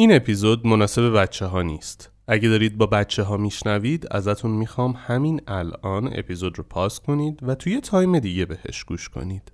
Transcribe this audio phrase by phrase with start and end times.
[0.00, 2.12] این اپیزود مناسب بچه ها نیست.
[2.28, 7.54] اگه دارید با بچه ها میشنوید ازتون می‌خوام همین الان اپیزود رو پاس کنید و
[7.54, 9.52] توی تایم دیگه بهش گوش کنید.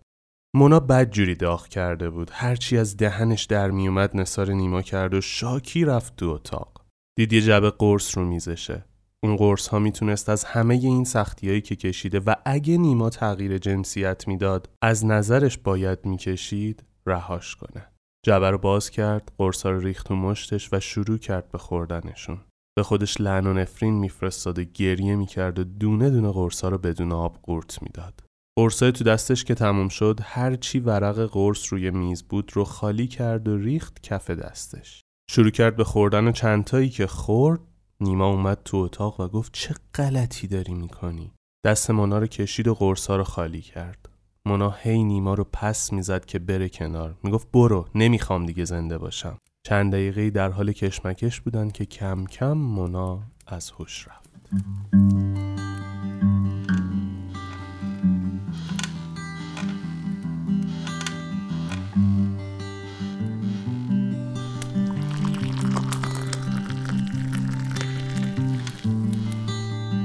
[0.57, 2.31] مونا بدجوری داغ کرده بود.
[2.33, 6.85] هرچی از دهنش در میومد نصار نیما کرد و شاکی رفت تو اتاق.
[7.19, 8.85] دید یه جبه قرص رو میزشه.
[9.25, 14.29] اون قرص ها می‌تونست از همه این سختیایی که کشیده و اگه نیما تغییر جنسیت
[14.29, 17.87] می‌داد از نظرش باید می‌کشید رهاش کنه.
[18.27, 22.41] جبه رو باز کرد قرصا رو ریخت تو مشتش و شروع کرد به خوردنشون.
[22.77, 27.13] به خودش لعن و نفرین میفرستاد و گریه می‌کرد و دونه دونه قرصا رو بدون
[27.13, 28.23] آب قورت می‌داد.
[28.59, 33.49] قرصای تو دستش که تموم شد هرچی ورق قرص روی میز بود رو خالی کرد
[33.49, 35.01] و ریخت کف دستش.
[35.31, 37.61] شروع کرد به خوردن و چندتایی که خورد
[38.01, 41.33] نیما اومد تو اتاق و گفت چه غلطی داری می‌کنی؟
[41.67, 44.09] دست مونا رو کشید و قرصا رو خالی کرد.
[44.47, 47.15] مونا هی نیما رو پس می‌زد که بره کنار.
[47.23, 49.39] می‌گفت برو نمی‌خوام دیگه زنده باشم.
[49.63, 54.31] چند دقیقه در حال کشمکش بودن که کم کم مونا از هوش رفت.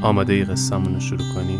[0.03, 1.59] آماده ای قصهمون رو شروع کنیم؟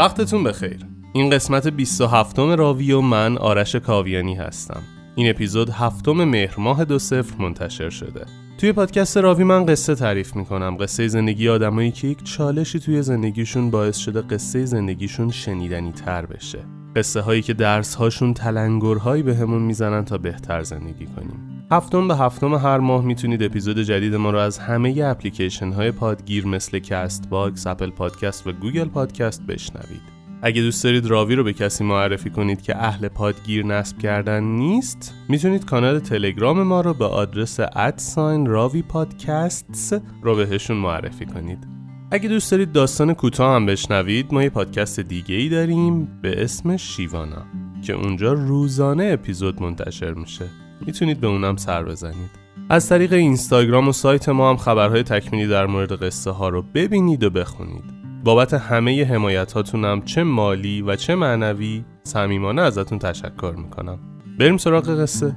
[0.00, 0.86] وقتتون بخیر.
[1.12, 4.82] این قسمت 27 راوی و من آرش کاویانی هستم.
[5.14, 8.26] این اپیزود هفتم مهر ماه دو صفر منتشر شده.
[8.58, 10.76] توی پادکست راوی من قصه تعریف می‌کنم.
[10.76, 16.79] قصه زندگی آدمایی که یک چالشی توی زندگیشون باعث شده قصه زندگیشون شنیدنی تر بشه.
[16.96, 21.66] قصه هایی که درس هاشون تلنگرهایی به همون می‌زنن تا بهتر زندگی کنیم.
[21.72, 26.46] هفتم به هفتم هر ماه می‌تونید اپیزود جدید ما رو از همه اپلیکیشن های پادگیر
[26.46, 30.20] مثل Castbox، Apple Podcast و Google Podcast بشنوید.
[30.42, 35.14] اگه دوست دارید راوی رو به کسی معرفی کنید که اهل پادگیر نصب کردن نیست
[35.28, 41.79] می‌تونید کانال تلگرام ما رو به آدرس at sign راوی پادکست رو بهشون معرفی کنید.
[42.12, 46.76] اگه دوست دارید داستان کوتاه هم بشنوید ما یه پادکست دیگه ای داریم به اسم
[46.76, 47.46] شیوانا
[47.82, 50.44] که اونجا روزانه اپیزود منتشر میشه.
[50.86, 52.30] می‌تونید به اونم سر بزنید.
[52.70, 57.24] از طریق اینستاگرام و سایت ما هم خبرهای تکمیلی در مورد قصه ها رو ببینید
[57.24, 57.84] و بخونید.
[58.24, 63.98] بابت همه حمایت هاتونم چه مالی و چه معنوی صمیمانه ازتون تشکر می‌کنم.
[64.38, 65.36] بریم سراغ قصه.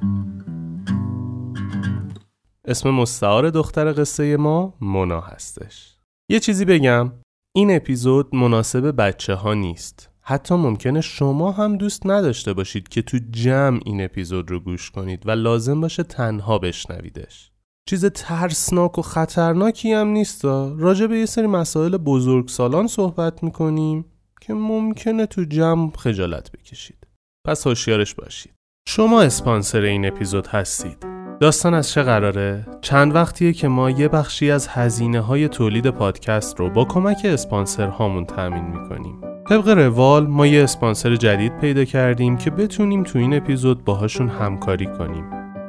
[2.64, 5.93] اسم مستعار دختر قصه ما مونا هستش.
[6.30, 7.12] یه چیزی بگم.
[7.54, 10.10] این اپیزود مناسب بچه ها نیست.
[10.20, 15.26] حتی ممکنه شما هم دوست نداشته باشید که تو جمع این اپیزود رو گوش کنید
[15.26, 17.50] و لازم باشه تنها بشنویدش.
[17.88, 24.04] چیز ترسناک و خطرناکی هم نیست راجع به یه سری مسائل بزرگ سالان صحبت می‌کنیم
[24.40, 27.06] که ممکنه تو جمع خجالت بکشید.
[27.46, 28.52] پس هوشیارش باشید.
[28.88, 31.13] شما اسپانسر این اپیزود هستید.
[31.40, 36.60] داستان از چه قراره؟ چند وقتیه که ما یه بخشی از هزینه های تولید پادکست
[36.60, 39.20] رو با کمک اسپانسر هامون تأمین می‌کنیم.
[39.48, 44.86] طبق روال ما یه اسپانسر جدید پیدا کردیم که بتونیم تو این اپیزود باهاشون همکاری
[44.86, 45.24] کنیم.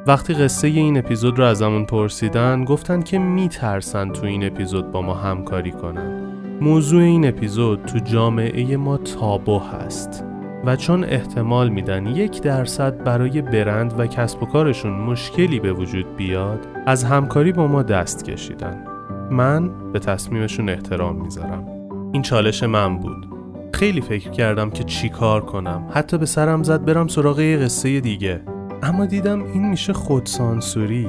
[0.06, 5.14] وقتی قصه این اپیزود رو ازمون پرسیدن گفتن که میترسن تو این اپیزود با ما
[5.14, 6.36] همکاری کنن.
[6.60, 10.24] موضوع این اپیزود تو جامعه ما تابو هست.
[10.66, 16.16] و چون احتمال میدن یک درصد برای برند و کسب و کارشون مشکلی به وجود
[16.16, 18.84] بیاد از همکاری با ما دست کشیدن.
[19.30, 21.66] من به تصمیمشون احترام می‌ذارم.
[22.12, 23.26] این چالش من بود.
[23.72, 25.88] خیلی فکر کردم که چی کار کنم.
[25.94, 28.40] حتی به سرم زد برم سراغ یه قصه دیگه.
[28.82, 31.08] اما دیدم این میشه خودسانسوری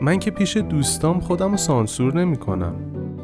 [0.00, 2.74] من که پیش دوستام خودم رو سانسور نمی کنم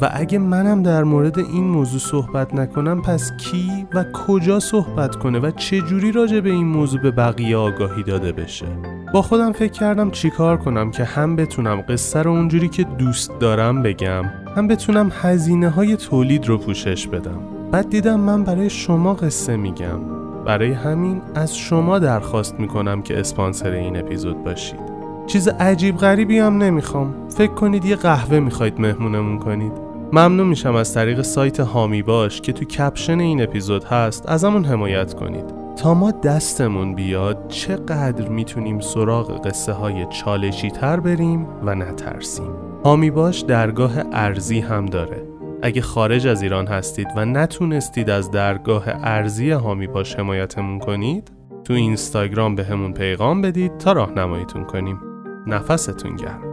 [0.02, 5.38] و اگه منم در مورد این موضوع صحبت نکنم پس کی و کجا صحبت کنه
[5.38, 8.66] و چه جوری راجع به این موضوع به بقیه آگاهی داده بشه؟
[9.14, 13.82] با خودم فکر کردم چیکار کنم که هم بتونم قصه رو اونجوری که دوست دارم
[13.82, 14.24] بگم
[14.56, 17.40] هم بتونم هزینه های تولید رو پوشش بدم.
[17.72, 20.00] بعد دیدم من برای شما قصه میگم.
[20.46, 24.80] برای همین از شما درخواست می‌کنم که اسپانسر این اپیزود باشید.
[25.26, 27.14] چیز عجیب غریبی هم نمی‌خوام.
[27.28, 29.89] فکر کنید یه قهوه می‌خواید مهمونمون کنید.
[30.12, 35.14] ممنون میشم از طریق سایت هامی باش که تو کپشن این اپیزود هست ازمون حمایت
[35.14, 35.44] کنید.
[35.76, 42.50] تا ما دستمون بیاد چقدر می‌تونیم سراغ قصه های چالشی تر بریم و نترسیم؟
[42.84, 45.22] هامی باش درگاه ارزی هم داره.
[45.62, 51.30] اگه خارج از ایران هستید و نتونستید از درگاه ارزی هامی باش حمایتمون کنید
[51.64, 55.00] تو اینستاگرام به پیغام بدید تا راهنماییتون کنیم.
[55.46, 56.49] نفستون گرم.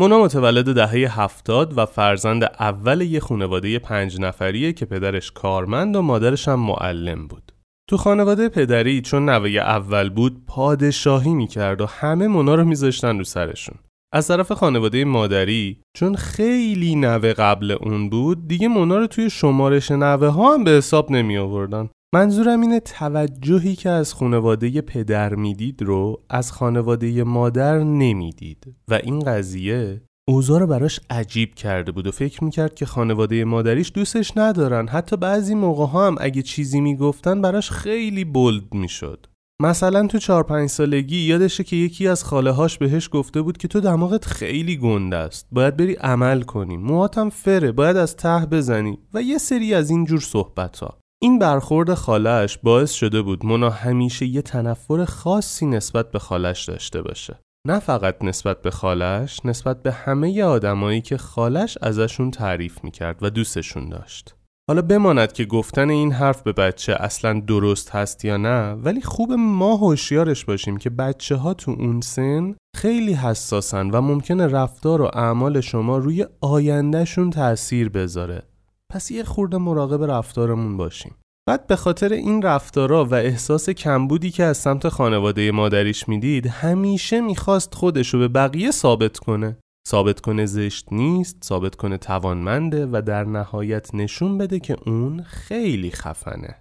[0.00, 6.02] مونا متولد دهه هفتاد و فرزند اول یه خانواده پنج نفریه که پدرش کارمند و
[6.02, 7.52] مادرش هم معلم بود.
[7.88, 13.24] تو خانواده پدری چون نوه اول بود پادشاهی می‌کرد و همه مونا رو میذاشتن رو
[13.24, 13.74] سرشون.
[14.12, 19.90] از طرف خانواده مادری چون خیلی نوه قبل اون بود دیگه مونا رو توی شمارش
[19.90, 21.88] نوه ها هم به حساب نمی آوردن.
[22.14, 28.74] منظورم اینه توجهی که از خانواده پدر می‌دید رو از خانواده مادر نمی‌دید.
[28.88, 33.92] و این قضیه اوضاع رو براش عجیب کرده بود و فکر می‌کرد که خانواده مادریش
[33.94, 34.88] دوستش ندارن.
[34.88, 39.26] حتی بعضی موقع هم اگه چیزی می‌گفتن براش خیلی بولد می‌شد.
[39.62, 43.68] مثلا تو چهار پنج سالگی یادشه که یکی از خاله هاش بهش گفته بود که
[43.68, 45.46] تو دماغت خیلی گنده است.
[45.52, 46.76] باید بری عمل کنی.
[46.76, 47.72] موهاتم فره.
[47.72, 48.98] باید از ته بزنی.
[49.14, 53.70] و یه سری از این جور صحبت ها این برخورد خالش باعث شده بود مونا
[53.70, 57.38] همیشه یه تنفر خاصی نسبت به خالش داشته باشه.
[57.66, 63.30] نه فقط نسبت به خالش نسبت به همه آدمایی که خالش ازشون تعریف می‌کرد و
[63.30, 64.34] دوستشون داشت.
[64.70, 69.32] حالا بماند که گفتن این حرف به بچه اصلا درست هست یا نه ولی خوب
[69.32, 75.10] ما هوشیارش باشیم که بچه ها تو اون سن خیلی حساسن و ممکنه رفتار و
[75.14, 78.47] اعمال شما روی آیندهشون تاثیر بذاره.
[78.92, 81.14] پس یه خورده مراقب رفتارمون باشیم.
[81.48, 87.20] بعد به خاطر این رفتارا و احساس کمبودی که از سمت خانواده مادریش می‌دید همیشه
[87.20, 89.58] می‌خواست خودش رو به بقیه ثابت کنه.
[89.88, 95.90] ثابت کنه زشت نیست ثابت کنه توانمنده و در نهایت نشون بده که اون خیلی
[95.90, 96.56] خفنه.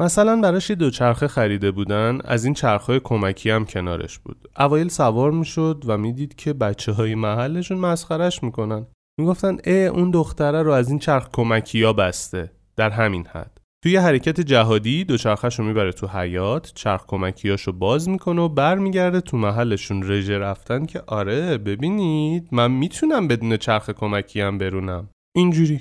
[0.00, 4.48] مثلا براش یه دوچرخه خریده بودن از این چرخهای کمکی هم کنارش بود.
[4.58, 8.86] اوایل سوار می‌شد و می‌دید که بچه های محلشون مسخرش می‌کنن.
[9.20, 12.50] می‌گفتن اه اون دختره رو از این چرخ کمکی ها بسته.
[12.76, 13.58] در همین حد.
[13.82, 19.36] توی حرکت جهادی دوچرخش رو می‌بره تو حیات چرخ کمکیاشو باز می‌کنه و برمیگرده تو
[19.36, 25.08] محلشون رژه رفتن که آره ببینید من می‌تونم بدون چرخ کمکی هم برونم.
[25.36, 25.80] اینجوری.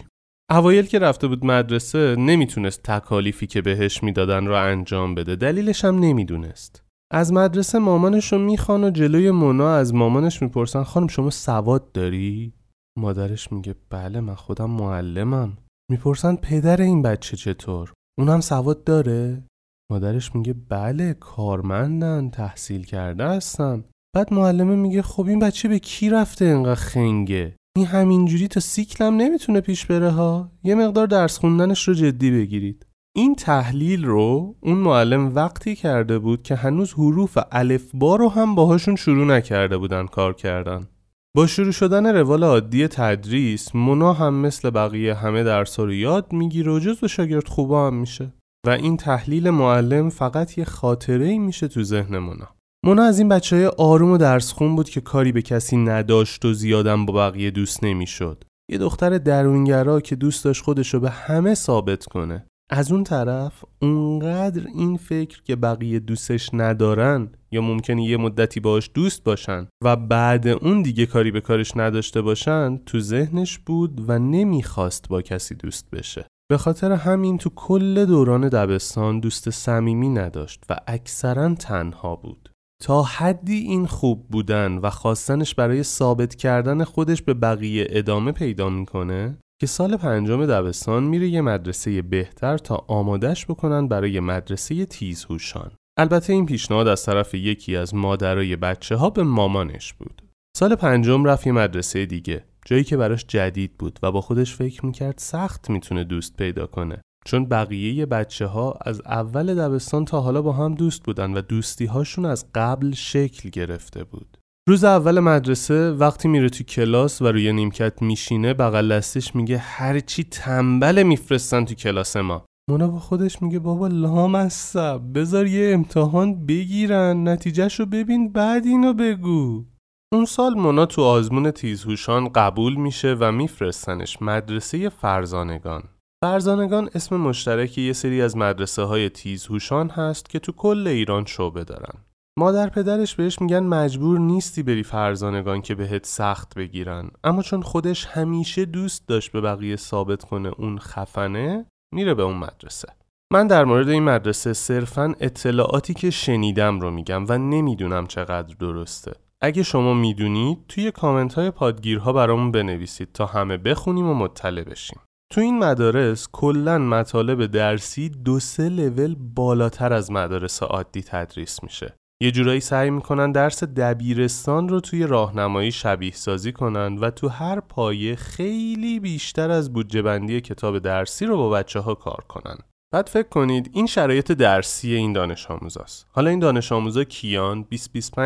[0.52, 5.36] اوایل که رفته بود مدرسه نمی‌تونست تکالیفی که بهش می‌دادن رو انجام بده.
[5.36, 6.84] دلیلش هم نمی‌دونست.
[7.12, 12.54] از مدرسه مامانش رو می‌خوان و جلوی مونا از مامانش می‌پرسن خانم شما سواد داری؟
[13.00, 15.58] مادرش میگه بله من خودم معلمم.
[15.92, 19.44] می‌پرسن پدر این بچه چطور؟ اونم سواد داره؟
[19.92, 23.84] مادرش میگه بله کارمندن تحصیل کرده هستن.
[24.16, 29.18] بعد معلمه میگه خب این بچه به کی رفته انقدر خنگه؟ این همینجوری تا سیکلم
[29.18, 32.86] نمی‌تونه پیش بره ها؟ یه مقدار درس خوندنش رو جدی بگیرید.
[33.16, 38.96] این تحلیل رو اون معلم وقتی کرده بود که هنوز حروف الفبا رو هم باهاشون
[38.96, 40.88] شروع نکرده بودن کار کردن.
[41.36, 46.72] با شروع شدن روال عادی تدریس مونا هم مثل بقیه همه درس رو یاد می‌گیره
[46.72, 48.34] و جز شاگرد خوبا هم میشه.
[48.68, 52.48] و این تحلیل معلم فقط یه خاطره ای میشه تو ذهن مونا.
[52.86, 56.46] مونا از این بچه های آروم و درس خون بود که کاری به کسی نداشت
[56.46, 58.44] و زیادم با بقیه دوست نمی‌شد.
[58.72, 62.46] یه دختر درونگرا که دوست داشت خودشو به همه ثابت کنه.
[62.72, 68.90] از اون طرف اونقدر این فکر که بقیه دوستش ندارن یا ممکنه یه مدتی باش
[68.94, 74.20] دوست باشن و بعد اون دیگه کاری به کارش نداشته باشن تو ذهنش بود و
[74.20, 80.64] نمی‌خواست با کسی دوست بشه به خاطر همین تو کل دوران دبستان دوست صمیمی نداشت
[80.70, 82.50] و اکثرا تنها بود
[82.84, 88.70] تا حدی این خوب بودن و خواستنش برای ثابت کردن خودش به بقیه ادامه پیدا
[88.70, 95.72] می‌کنه که سال پنجم دبستان میره یه مدرسه بهتر تا آمادش بکنن برای مدرسه تیزهوشان.
[96.00, 100.22] البته این پیشنهاد از طرف یکی از مادرای بچه ها به مامانش بود.
[100.58, 104.86] سال پنجم رفت یه مدرسه دیگه جایی که براش جدید بود و با خودش فکر
[104.86, 110.42] می‌کرد سخت می‌تونه دوست پیدا کنه چون بقیه بچه ها از اول دبستان تا حالا
[110.42, 114.38] با هم دوست بودن و دوستی هاشون از قبل شکل گرفته بود.
[114.70, 120.24] روز اول مدرسه وقتی میره تو کلاس و روی نیمکت میشینه بغل دستش میگه هرچی
[120.24, 127.28] تنبل میفرستن تو کلاس ما مونا با خودش میگه بابا لامصب بذار یه امتحان بگیرن
[127.28, 129.66] نتیجهش رو ببین بعد اینو بگو.
[130.14, 135.84] اون سال مونا تو آزمون تیزهوشان قبول میشه و میفرستنش مدرسه فرزانگان.
[136.24, 141.64] فرزانگان اسم مشترکی یه سری از مدرسه های تیزهوشان هست که تو کل ایران شعبه
[141.64, 141.94] دارن.
[142.40, 147.12] مادر پدرش بهش میگن مجبور نیستی بری فرزانگان که بهت سخت بگیرن.
[147.24, 152.38] اما چون خودش همیشه دوست داشت به بقیه ثابت کنه اون خفنه میره به اون
[152.38, 152.88] مدرسه.
[153.32, 159.12] من در مورد این مدرسه صرفا اطلاعاتی که شنیدم رو میگم و نمی‌دونم چقدر درسته.
[159.42, 165.00] اگه شما می‌دونید توی کامنت های پادگیرها برامون بنویسید تا همه بخونیم و مطلع بشیم.
[165.32, 171.96] تو این مدارس کلا مطالب درسی دو سه لول بالاتر از مدارس عادی تدریس میشه.
[172.22, 177.60] یه جورایی سعی می‌کنن درس دبیرستان رو توی راهنمایی شبیه سازی کنن و تو هر
[177.60, 182.58] پایه خیلی بیشتر از بودجه بندی کتاب درسی رو با بچه ها کار کنن.
[182.94, 186.08] بعد فکر کنید این شرایط درسی این دانش آموزاست.
[186.12, 187.68] حالا این دانش آموزا کیان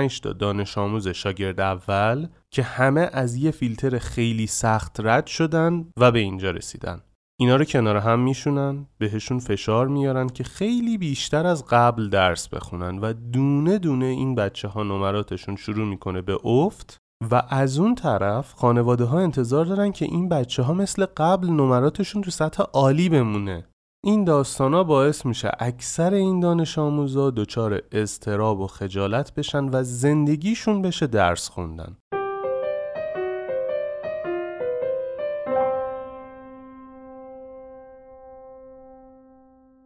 [0.10, 5.86] 20-25 تا دانش آموز شاگرد اول که همه از یه فیلتر خیلی سخت رد شدن
[5.98, 7.02] و به اینجا رسیدن.
[7.40, 13.00] اینا رو کنار هم میشونن بهشون فشار میارن که خیلی بیشتر از قبل درس بخونن
[13.00, 16.98] و دونه دونه این بچه ها نمراتشون شروع می‌کنه به افت
[17.32, 22.22] و از اون طرف خانواده ها انتظار دارن که این بچه ها مثل قبل نمراتشون
[22.22, 23.66] تو سطح عالی بمونه.
[24.06, 30.82] این داستانا باعث میشه اکثر این دانش آموزا دچار استراب و خجالت بشن و زندگیشون
[30.82, 31.98] بشه درس خوندن.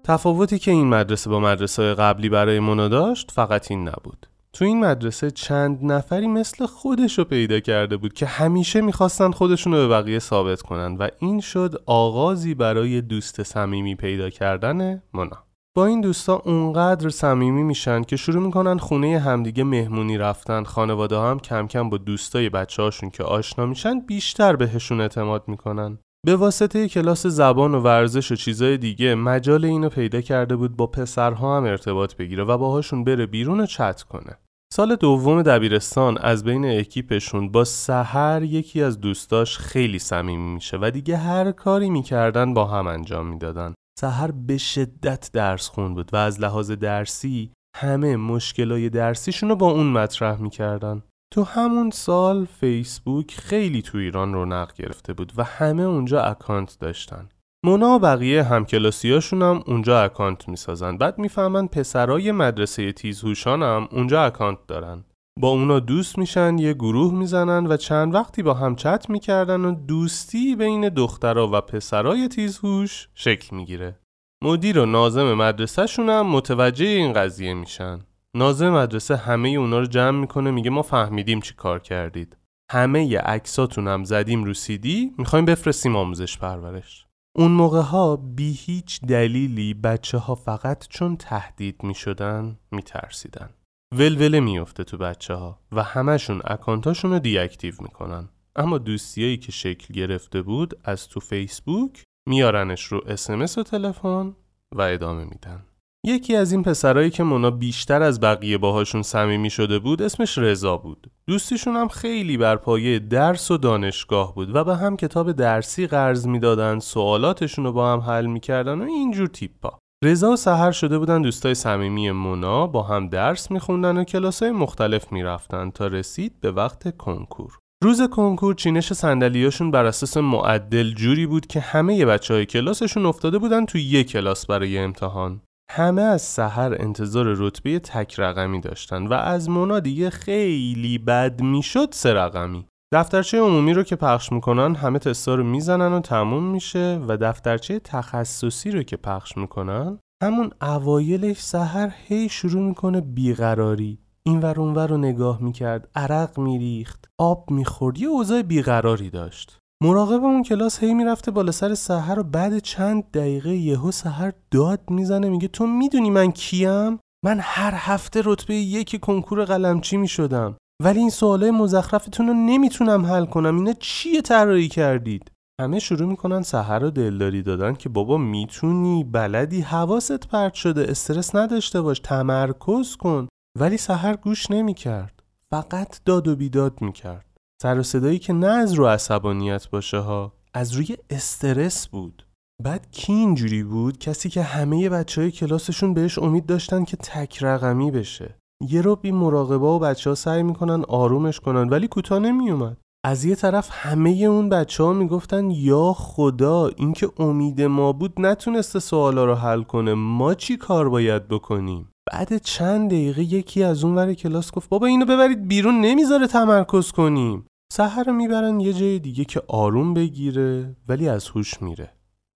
[0.08, 4.28] تفاوتی که این مدرسه با مدرسه قبلی برای مونا داشت فقط این نبود.
[4.54, 9.74] تو این مدرسه چند نفری مثل خودش رو پیدا کرده بود که همیشه می‌خواستن خودشون
[9.74, 15.44] رو به بقیه ثابت کنن و این شد آغازی برای دوست صمیمی پیدا کردن مونا.
[15.76, 21.40] با این دوستا اونقدر صمیمی میشن که شروع می‌کنن خونه همدیگه مهمونی رفتن خانواده هم
[21.40, 26.00] کم کم با دوستای بچه هاشون که آشنا میشن بیشتر بهشون اعتماد می‌کنن.
[26.27, 30.88] به واسطه کلاس زبان و ورزش و چیزای دیگه مجال اینو پیدا کرده بود با
[30.88, 34.38] پسرها هم ارتباط بگیره و باهاشون بره بیرون و چت کنه.
[34.74, 40.91] سال دوم دبیرستان از بین اکیپشون با سحر یکی از دوستاش خیلی صمیمی میشه و
[40.91, 43.74] دیگه هر کاری می‌کردن با هم انجام می‌دادن.
[44.00, 49.72] سحر به شدت درس خون بود و از لحاظ درسی همه مشکلای درسیشون رو با
[49.72, 51.03] اون مطرح می‌کردن.
[51.34, 57.29] تو همون سال فیسبوک خیلی تو ایران رونق گرفته بود و همه اونجا اکانت داشتن.
[57.65, 60.98] مونا و بقیه همکلاسیاشون هم اونجا اکانت می‌سازن.
[60.98, 65.03] بعد می‌فهمن پسرای مدرسه تیزهوشان هم اونجا اکانت دارن.
[65.39, 69.72] با اونا دوست میشن یه گروه می‌زنن و چند وقتی با هم چت می‌کردن و
[69.72, 74.00] دوستی بین دخترها و پسرای تیزهوش شکل می‌گیره.
[74.43, 78.00] مدیر و ناظم مدرسهشون هم متوجه این قضیه میشن.
[78.38, 82.38] نازم مدرسه همه اونا رو جمع می‌کنه میگه ما فهمیدیم چی کار کردید
[82.72, 89.01] همه عکساتون هم زدیم رو سیدی می‌خوایم بفرستیم آموزش پرورش اون موقع ها بی هیچ
[89.01, 93.50] دلیلی بچه ها فقط چون تهدید می شدن می ترسیدن.
[93.96, 98.29] ولوله میفته تو بچه ها و همشون اکانتاشون رو دیاکتیو می‌کنن.
[98.56, 104.36] اما دوستیایی که شکل گرفته بود از تو فیسبوک میارنش رو اسمس و تلفن
[104.75, 105.63] و ادامه میدن.
[106.06, 110.77] یکی از این پسرایی که مونا بیشتر از بقیه باهاشون صمیمی شده بود اسمش رضا
[110.77, 111.12] بود.
[111.27, 116.27] دوستیشون هم خیلی بر پایه درس و دانشگاه بود و به هم کتاب درسی قرض
[116.27, 119.80] می‌دادن، سوالاتشون رو با هم حل می‌کردن و اینجور تیپا.
[120.04, 125.12] رضا و سحر شده بودن دوستای صمیمی مونا با هم درس میخوندن و کلاسای مختلف
[125.12, 127.58] می‌رفتن تا رسید به وقت کنکور.
[127.84, 133.38] روز کنکور چینش صندلیاشون بر اساس معدل جوری بود که همه بچه های کلاسشون افتاده
[133.38, 135.42] بودن تو یک کلاس برای امتحان.
[135.72, 141.90] همه از سحر انتظار رتبه تک رقمی داشتن و از مونا دیگه خیلی بد می‌شد
[141.92, 142.66] سه رقمی.
[142.92, 147.80] دفترچه عمومی رو که پخش می‌کنن همه تستا رو می‌زنن و تموم میشه و دفترچه
[147.80, 154.00] تخصصی رو که پخش می‌کنن همون اوایلش سحر هی شروع می‌کنه بیقراری.
[154.24, 159.60] این ور اونور رو نگاه می‌کرد عرق میریخت آب می‌خورد یه اوضاع بیقراری داشت.
[159.84, 164.89] مراقب اون کلاس هی می‌رفته بالا سر سحر و بعد چند دقیقه یهو سحر داد
[164.89, 170.57] می‌زنه میگه تو می‌دونی من کیم؟ من هر هفته رتبه یک کنکور قلمچی می‌شدم.
[170.84, 173.55] ولی این سوالای مزخرفتون رو نمی‌تونم حل کنم.
[173.55, 175.31] اینا چیه طراحی کردید؟
[175.62, 181.36] همه شروع می‌کنن سحر رو دلداری دادن که بابا می‌تونی بلدی حواست پرت شده استرس
[181.36, 183.27] نداشته باش تمرکز کن.
[183.60, 185.24] ولی سحر گوش نمی‌کرد.
[185.53, 187.37] فقط داد و بیداد می‌کرد.
[187.62, 192.28] سر صدایی که نه از رو عصبانیت باشه ها از روی استرس بود.
[192.64, 197.44] بعد کی اینجوری بود؟ کسی که همه بچه های کلاسشون بهش امید داشتن که تک
[197.44, 198.36] رقمی بشه.
[198.70, 203.26] یه رو بی مراقبه و بچه ها سعی می‌کنن آرومش کنن ولی کوتاه نمیومد از
[203.26, 209.26] یه طرف همه اون بچه ها می‌گفتن یا خدا اینکه امید ما بود نتونسته سوالا
[209.26, 209.94] رو حل کنه.
[209.94, 214.88] ما چی کار باید بکنیم؟ بعد چند دقیقه یکی از اون ور کلاس گفت بابا
[214.88, 217.46] اینو ببرید بیرون نمی‌ذاره تمرکز کنیم.
[217.74, 221.94] سحر رو می‌برن یه جای دیگه که آروم بگیره ولی از هوش میره.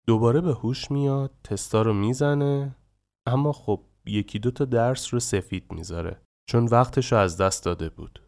[0.07, 2.75] دوباره به هوش میاد تستا رو می‌زنه
[3.27, 7.89] اما خب یکی دو تا درس رو سفید می‌ذاره چون وقتش رو از دست داده
[7.89, 8.21] بود.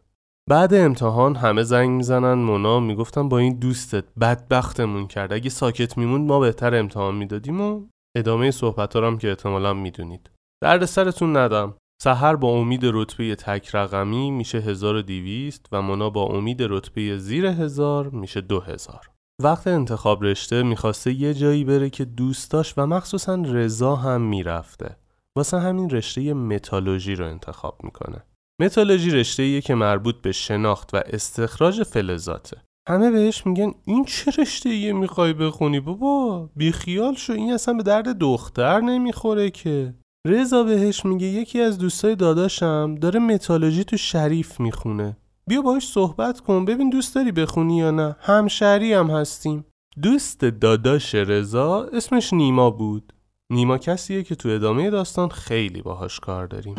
[0.50, 6.28] بعد امتحان همه زنگ می‌زنن مونا می‌گفتن با این دوستت بدبختمون کرد اگه ساکت میموند
[6.28, 7.86] ما بهتر امتحان می‌دادیم و
[8.16, 10.30] ادامه صحبت هم که احتمالا می‌دونید.
[10.64, 11.74] درد سرتون ندم.
[12.02, 18.08] سحر با امید رتبه تک رقمی میشه 1200 و مونا با امید رتبه زیر هزار
[18.08, 19.10] میشه 2000
[19.42, 24.96] وقت انتخاب رشته می‌خواسته یه جایی بره که دوست داشت و مخصوصا رضا هم می‌رفته.
[25.36, 28.24] واسه همین رشته متالوژی رو انتخاب می‌کنه.
[28.60, 32.62] متالوژی رشته که مربوط به شناخت و استخراج فلزاته.
[32.88, 37.82] همه بهش میگن این چه رشته ایه می‌خوای بخونی بابا؟ بیخیال شو این اصلا به
[37.82, 39.94] درد دختر نمی‌خوره که.
[40.26, 45.16] رضا بهش میگه یکی از دوستای داداشم داره متالوژی تو شریف می‌خونه.
[45.46, 48.16] بیا باش صحبت کن ببین دوست داری بخونی یا نه.
[48.20, 49.64] همشری هم هستیم.
[50.02, 53.12] دوست داداش رضا اسمش نیما بود.
[53.50, 56.74] نیما کسیه که تو ادامه داستان خیلی باهاش کار داریم.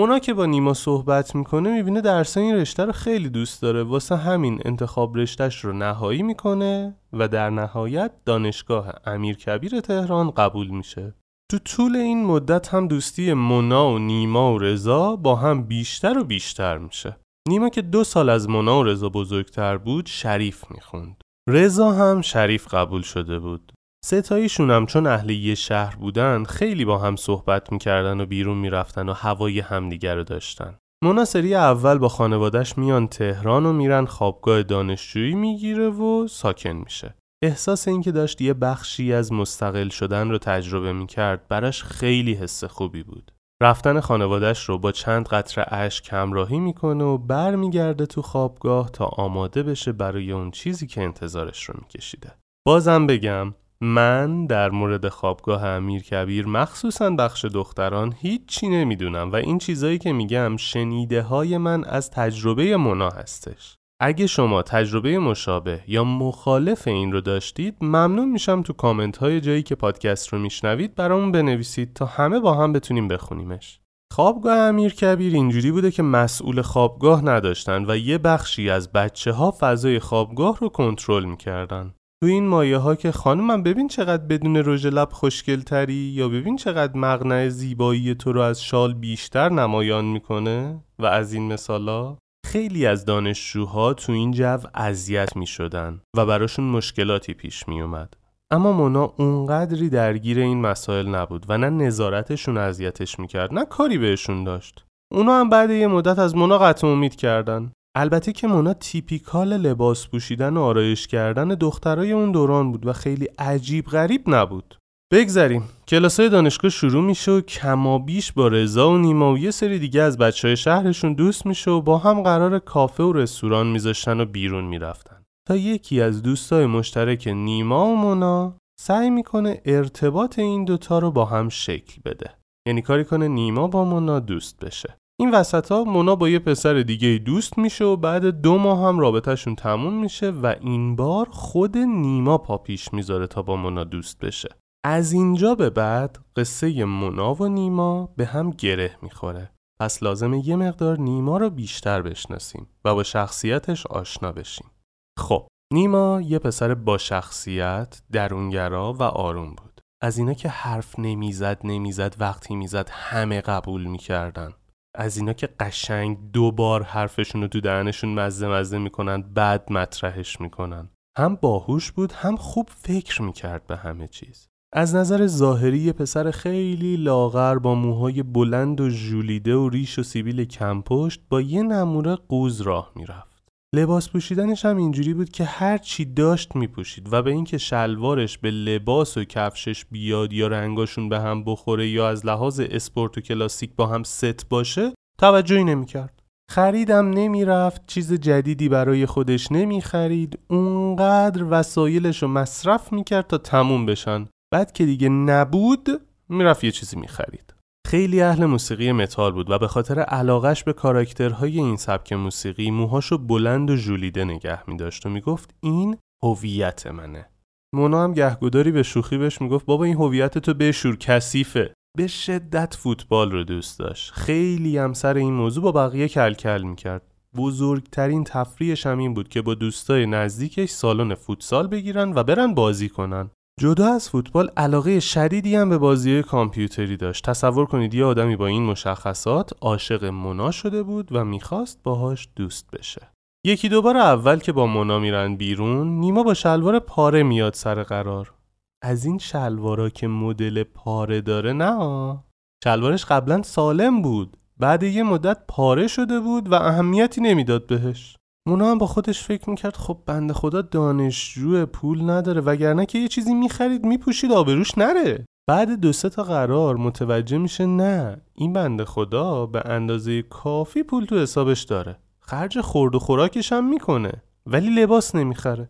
[0.00, 3.82] مونا که با نیما صحبت می‌کنه می‌بینه درس این رشته رو خیلی دوست داره.
[3.82, 10.68] واسه همین انتخاب رشتهش رو نهایی می‌کنه و در نهایت دانشگاه امیر کبیر تهران قبول
[10.68, 11.14] میشه.
[11.50, 16.24] تو طول این مدت هم دوستی مونا و نیما و رضا با هم بیشتر و
[16.24, 17.16] بیشتر میشه.
[17.48, 21.24] نیما که دو سال از مونا و رضا بزرگتر بود شریف می‌خوند.
[21.48, 23.72] رضا هم شریف قبول شده بود.
[24.04, 29.08] ستاییشون هم چون اهل یه شهر بودن خیلی با هم صحبت می‌کردن و بیرون می‌رفتن
[29.08, 30.78] و هوای همدیگر رو داشتن.
[31.04, 37.14] مونا سری اول با خانوادش میان تهران و میرن خوابگاه دانشجویی می‌گیره و ساکن میشه.
[37.44, 43.02] احساس اینکه داشت یه بخشی از مستقل شدن رو تجربه می‌کرد براش خیلی حس خوبی
[43.02, 43.32] بود.
[43.62, 49.62] رفتن خانوادش رو با چند قطره اشک همراهی می‌کنه و برمیگرده تو خوابگاه تا آماده
[49.62, 52.32] بشه برای اون چیزی که انتظارش رو میکشیده.
[52.66, 59.58] بازم بگم من در مورد خوابگاه امیر کبیر مخصوصا بخش دختران هیچی نمی‌دونم و این
[59.58, 63.76] چیزایی که میگم شنیده های من از تجربه مونا هستش.
[64.00, 69.62] اگه شما تجربه مشابه یا مخالف این رو داشتید ممنون میشم تو کامنت های جایی
[69.62, 73.80] که پادکست رو میشنوید برامون بنویسید تا همه با هم بتونیم بخونیمش.
[74.12, 79.54] خوابگاه امیر کبیر اینجوری بوده که مسئول خوابگاه نداشتن و یه بخشی از بچه ها
[79.60, 81.94] فضای خوابگاه رو کنترل می‌کردن.
[82.22, 86.56] تو این مایه ها که خانمم ببین چقدر بدون رژ لب خوشگل تری یا ببین
[86.56, 92.86] چقدر مغنع زیبایی تو رو از شال بیشتر نمایان می‌کنه و از این مثالا خیلی
[92.86, 98.14] از دانشجوها تو این جو اذیت می شدن و براشون مشکلاتی پیش می اومد.
[98.52, 104.44] اما مونا اونقدری درگیر این مسائل نبود و نه نظارتشون اذیتش می‌کرد نه کاری بهشون
[104.44, 104.84] داشت.
[105.12, 107.72] اونا هم بعد یه مدت از مونا قطع امید کردن.
[107.96, 113.28] البته که مونا تیپیکال لباس پوشیدن و آرایش کردن دخترای اون دوران بود و خیلی
[113.38, 114.76] عجیب غریب نبود.
[115.12, 115.68] بگذریم.
[115.88, 120.18] کلاسای دانشگاه شروع میشه و کمابیش با رضا و نیما و یه سری دیگه از
[120.18, 124.64] بچه های شهرشون دوست میشه و با هم قرار کافه و رستوران میذاشتن و بیرون
[124.64, 125.22] می‌رفتن.
[125.48, 131.24] تا یکی از دوستای مشترک نیما و مونا سعی می‌کنه ارتباط این دوتا رو با
[131.24, 132.30] هم شکل بده.
[132.66, 134.96] یعنی کاری کنه نیما با مونا دوست بشه.
[135.20, 138.98] این وسط ها مونا با یه پسر دیگه دوست میشه و بعد دو ماه هم
[138.98, 144.18] رابطهشون تموم میشه و این بار خود نیما پا پیش می‌ذاره تا با مونا دوست
[144.18, 144.48] بشه.
[144.86, 149.50] از اینجا به بعد قصه مونا و نیما به هم گره می‌خوره.
[149.80, 154.70] پس لازمه یه مقدار نیما رو بیشتر بشناسیم و با شخصیتش آشنا بشیم.
[155.18, 159.80] خب نیما یه پسر با شخصیت درونگرا و آروم بود.
[160.02, 164.52] از اینا که حرف نمی‌زد نمی‌زد وقتی می‌زد همه قبول می‌کردن.
[164.94, 170.90] از اینا که قشنگ دوبار حرفشون رو تو دهنشون مزه مزه می‌کنن بعد مطرحش می‌کنن.
[171.18, 174.48] هم باهوش بود هم خوب فکر می‌کرد به همه چیز.
[174.72, 180.02] از نظر ظاهری یه پسر خیلی لاغر با موهای بلند و ژولیده و ریش و
[180.02, 183.29] سیبیل کمپشت با یه نموره قوز راه می‌رفت.
[183.74, 188.50] لباس پوشیدنش هم اینجوری بود که هر چی داشت میپوشید و به اینکه شلوارش به
[188.50, 193.70] لباس و کفشش بیاد یا رنگاشون به هم بخوره یا از لحاظ اسپورت و کلاسیک
[193.76, 196.22] با هم ست باشه توجهی نمی‌کرد.
[196.50, 204.28] خریدم نمی‌رفت چیز جدیدی برای خودش نمی‌خرید اونقدر وسایلش رو مصرف می‌کرد تا تموم بشن
[204.52, 205.88] بعد که دیگه نبود
[206.28, 207.54] می‌رفت یه چیزی می‌خرید
[207.86, 213.18] خیلی اهل موسیقی متال بود و به خاطر علاقش به کاراکترهای این سبک موسیقی موهاشو
[213.18, 217.30] بلند و ژولیده نگه می داشت و می‌گفت این هویت منه.
[217.74, 221.74] مونا هم گهگداری به شوخی بهش می‌گفت بابا این هویت تو بشور کثیفه.
[221.96, 224.12] به شدت فوتبال رو دوست داشت.
[224.12, 227.14] خیلی هم سر این موضوع با بقیه کل کل می‌کرد.
[227.36, 232.88] بزرگترین تفریحش هم این بود که با دوستای نزدیکش سالن فوتسال بگیرن و برن بازی
[232.88, 233.30] کنن.
[233.60, 237.24] جدا از فوتبال علاقه شدیدی هم به بازی کامپیوتری داشت.
[237.24, 242.70] تصور کنید یه آدمی با این مشخصات عاشق مونا شده بود و می‌خواست باهاش دوست
[242.70, 243.08] بشه.
[243.46, 248.34] یکی دوبار اول که با مونا میرن بیرون نیما با شلوار پاره میاد سر قرار.
[248.82, 252.18] از این شلوارا که مدل پاره داره نه
[252.64, 254.36] شلوارش قبلا سالم بود.
[254.56, 258.16] بعد یه مدت پاره شده بود و اهمیتی نمی‌داد بهش.
[258.50, 263.08] مونا هم با خودش فکر می‌کرد خب بنده خدا دانشجو پول نداره وگرنه که یه
[263.08, 265.24] چیزی می‌خرید میپوشید آبروش نره.
[265.46, 271.04] بعد دو سه تا قرار متوجه میشه نه این بنده خدا به اندازه کافی پول
[271.04, 271.96] تو حسابش داره.
[272.20, 274.12] خرج خورد و خوراکش هم می‌کنه
[274.46, 275.68] ولی لباس نمی‌خره.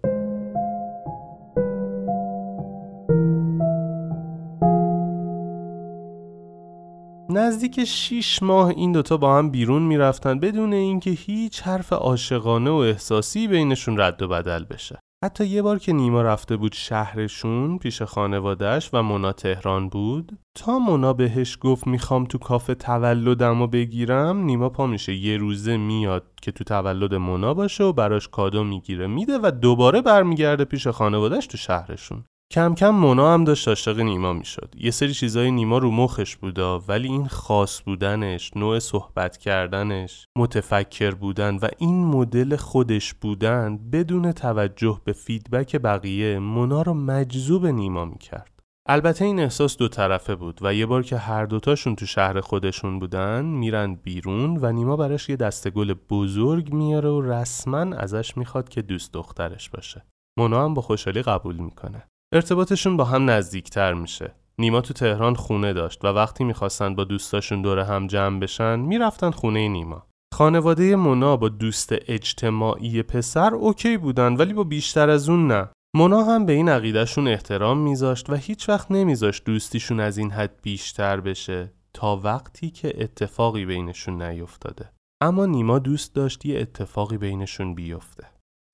[7.33, 12.75] نزدیک 6 ماه این دوتا با هم بیرون می‌رفتن بدون اینکه هیچ حرف عاشقانه و
[12.75, 14.99] احساسی بینشون رد و بدل بشه.
[15.25, 20.79] حتی یه بار که نیما رفته بود شهرشون پیش خانوادهش و مونا تهران بود تا
[20.79, 26.53] مونا بهش گفت می‌خوام تو کافه تولدمو بگیرم نیما پا میشه یه روزه میاد که
[26.53, 31.57] تو تولد مونا باشه و براش کادو می‌گیره میده و دوباره برمیگرده پیش خانوادهش تو
[31.57, 34.75] شهرشون کم کم مونا هم داشت عاشق نیما می‌شد.
[34.79, 41.11] یه سری چیزای نیما رو مخش بودا ولی این خاص بودنش نوع صحبت کردنش متفکر
[41.11, 48.05] بودن و این مدل خودش بودن بدون توجه به فیدبک بقیه مونا رو مجذوب نیما
[48.05, 48.61] می‌کرد.
[48.89, 52.99] البته این احساس دو طرفه بود و یه بار که هر دوتاشون تو شهر خودشون
[52.99, 58.69] بودن میرن بیرون و نیما براش یه دسته گل بزرگ میاره و رسما ازش می‌خواد
[58.69, 60.05] که دوست دخترش باشه.
[60.39, 62.10] مونا هم با خوشحالی قبول می‌کنه.
[62.33, 64.35] ارتباطشون با هم نزدیکتر میشه.
[64.59, 69.31] نیما تو تهران خونه داشت و وقتی می‌خواستن با دوستاشون دور هم جمع بشن می‌رفتن
[69.31, 70.07] خونه نیما.
[70.35, 75.69] خانواده مونا با دوست اجتماعی پسر اوکی بودن ولی با بیشتر از اون نه.
[75.97, 80.61] مونا هم به این عقیدهشون احترام میذاشت و هیچ وقت نمیذاشت دوستیشون از این حد
[80.63, 84.91] بیشتر بشه تا وقتی که اتفاقی بینشون نیفتاده.
[85.23, 88.27] اما نیما دوست داشت یه اتفاقی بینشون بیفته.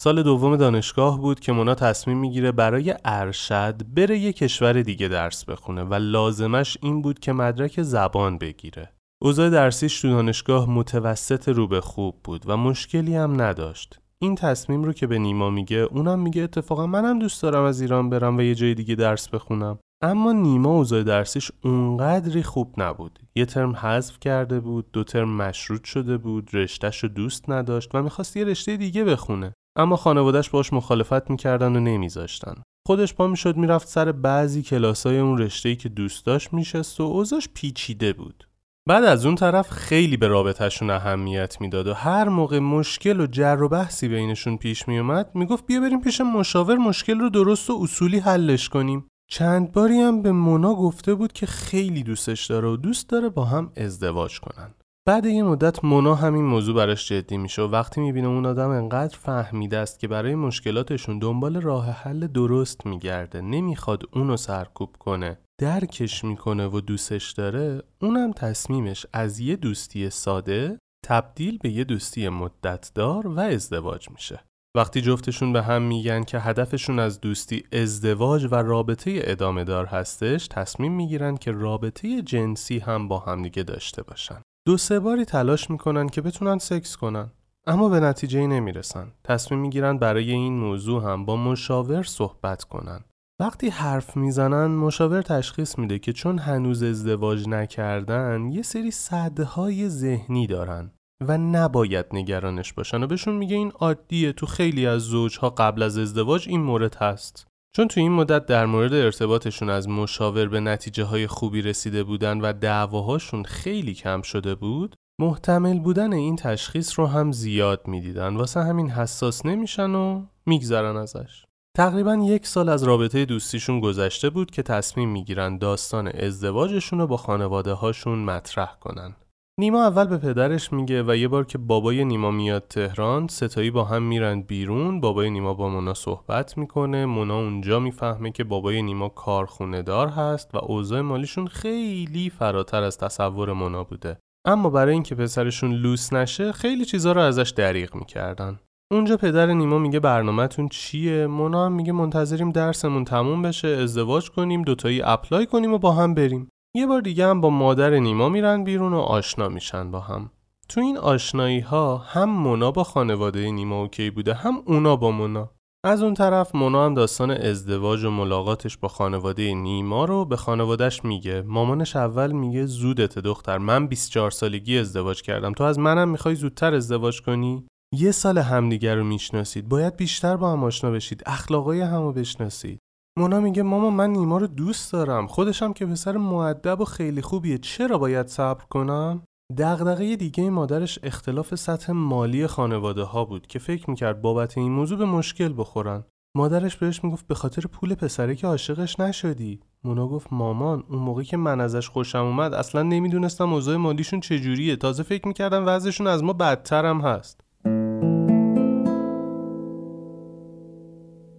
[0.02, 5.44] سال دوم دانشگاه بود که مونا تصمیم می‌گیره برای ارشد بره یه کشور دیگه درس
[5.44, 8.92] بخونه و لازمش این بود که مدرک زبان بگیره.
[9.22, 13.98] اوضاع درسیش تو دانشگاه متوسط رو به خوب بود و مشکلی هم نداشت.
[14.18, 18.10] این تصمیم رو که به نیما میگه اونم میگه اتفاقا منم دوست دارم از ایران
[18.10, 19.78] برم و یه جای دیگه درس بخونم.
[20.02, 23.18] اما نیما اوضاع درسیش اونقدری خوب نبود.
[23.34, 28.36] یه ترم حذف کرده بود، دو ترم مشروط شده بود، رشتهش دوست نداشت و می‌خواست
[28.36, 29.52] یه رشته دیگه بخونه.
[29.76, 32.54] اما خانوادهش باش مخالفت می‌کردن و نمیذاشتن.
[32.86, 37.48] خودش پا می‌شد می‌رفت سر بعضی کلاسای اون رشته‌ای که دوست داشت میشست و اوضاش
[37.54, 38.48] پیچیده بود.
[38.88, 43.62] بعد از اون طرف خیلی به رابطهشون اهمیت می‌داد و هر موقع مشکل و جر
[43.62, 48.18] و بحثی بینشون پیش میومد می‌گفت بیا بریم پیش مشاور مشکل رو درست و اصولی
[48.18, 49.06] حلش کنیم.
[49.30, 53.44] چند باری هم به مونا گفته بود که خیلی دوستش داره و دوست داره با
[53.44, 54.74] هم ازدواج کنن.
[55.08, 59.18] بعد یه مدت مونا همین موضوع براش جدی میشه و وقتی می‌بینه اون آدم انقدر
[59.18, 66.24] فهمیده است که برای مشکلاتشون دنبال راه حل درست میگرده نمی‌خواد اونو سرکوب کنه درکش
[66.24, 73.26] می‌کنه و دوستش داره اونم تصمیمش از یه دوستی ساده تبدیل به یه دوستی مدتدار
[73.26, 74.40] و ازدواج میشه.
[74.76, 80.48] وقتی جفتشون به هم میگن که هدفشون از دوستی ازدواج و رابطه ادامه دار هستش
[80.48, 84.40] تصمیم می‌گیرن که رابطه جنسی هم با همدیگه داشته باشن.
[84.66, 87.30] دو سه باری تلاش می‌کنن که بتونن سکس کنن
[87.66, 89.12] اما به نتیجه نمی‌رسن.
[89.24, 93.04] تصمیم می‌گیرن برای این موضوع هم با مشاور صحبت کنن.
[93.40, 100.46] وقتی حرف می‌زنن مشاور تشخیص میده که چون هنوز ازدواج نکردن یه سری صدهای ذهنی
[100.46, 105.82] دارن و نباید نگرانش باشن و بهشون میگه این عادیه تو خیلی از زوجها قبل
[105.82, 107.46] از ازدواج این مورد هست.
[107.76, 112.40] چون تو این مدت در مورد ارتباطشون از مشاور به نتیجه های خوبی رسیده بودن
[112.40, 118.36] و دعواهاشون خیلی کم شده بود محتمل بودن این تشخیص رو هم زیاد می‌دیدن.
[118.36, 121.44] واسه همین حساس نمیشن و میگذرن ازش.
[121.76, 127.16] تقریبا یک سال از رابطه دوستیشون گذشته بود که تصمیم می‌گیرن داستان ازدواجشون رو با
[127.16, 129.16] خانواده هاشون مطرح کنن.
[129.60, 133.84] نیما اول به پدرش میگه و یه بار که بابای نیما میاد تهران ستایی با
[133.84, 135.00] هم میرن بیرون.
[135.00, 137.06] بابای نیما با مونا صحبت می‌کنه.
[137.06, 142.98] مونا اونجا می‌فهمه که بابای نیما کارخونه دار هست و اوضاع مالیشون خیلی فراتر از
[142.98, 144.18] تصور مونا بوده.
[144.46, 148.58] اما برای اینکه پسرشون لوس نشه خیلی چیزا رو ازش دریغ می‌کردن.
[148.92, 154.62] اونجا پدر نیما میگه برنامهتون چیه؟ مونا هم میگه منتظریم درسمون تموم بشه ازدواج کنیم
[154.62, 156.48] دوتایی اپلای کنیم و با هم بریم.
[156.76, 160.30] یه بار دیگه هم با مادر نیما میرن بیرون و آشنا میشن با هم.
[160.68, 165.50] تو این آشنایی ها هم مونا با خانواده نیما اوکی بوده هم اونا با مونا.
[165.84, 171.04] از اون طرف مونا هم داستان ازدواج و ملاقاتش با خانواده نیما رو به خانوادهش
[171.04, 171.42] میگه.
[171.42, 175.52] مامانش اول میگه زودت دختر من 24 سالگی ازدواج کردم.
[175.52, 179.68] تو از منم می‌خوای زودتر ازدواج کنی؟ یه سال همدیگر رو می‌شناسید.
[179.68, 181.22] باید بیشتر با هم آشنا بشید.
[181.26, 182.78] اخلاقای همو بشناسید.
[183.18, 185.26] مونا میگه ماما من نیما رو دوست دارم.
[185.26, 187.58] خودشم که پسر معدب و خیلی خوبیه.
[187.58, 189.22] چرا باید صبر کنم؟
[189.58, 194.98] دغدغه دیگه مادرش اختلاف سطح مالی خانواده ها بود که فکر می‌کرد بابت این موضوع
[194.98, 196.04] به مشکل بخورن.
[196.36, 199.60] مادرش بهش می‌گفت به خاطر پول پسره که عاشقش نشدی.
[199.84, 204.76] مونا گفت مامان اون موقعی که من ازش خوشم اومد اصلا نمی‌دونستم اوضاع مالیشون چجوریه.
[204.76, 207.40] تازه فکر می‌کردم وضعشون از ما بدترم هست.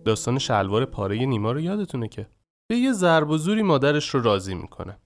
[0.07, 2.27] داستان شلوار پاره نیما رو یادتونه که؟
[2.69, 4.97] به یه ضرب و زوری مادرش رو راضی می‌کنه.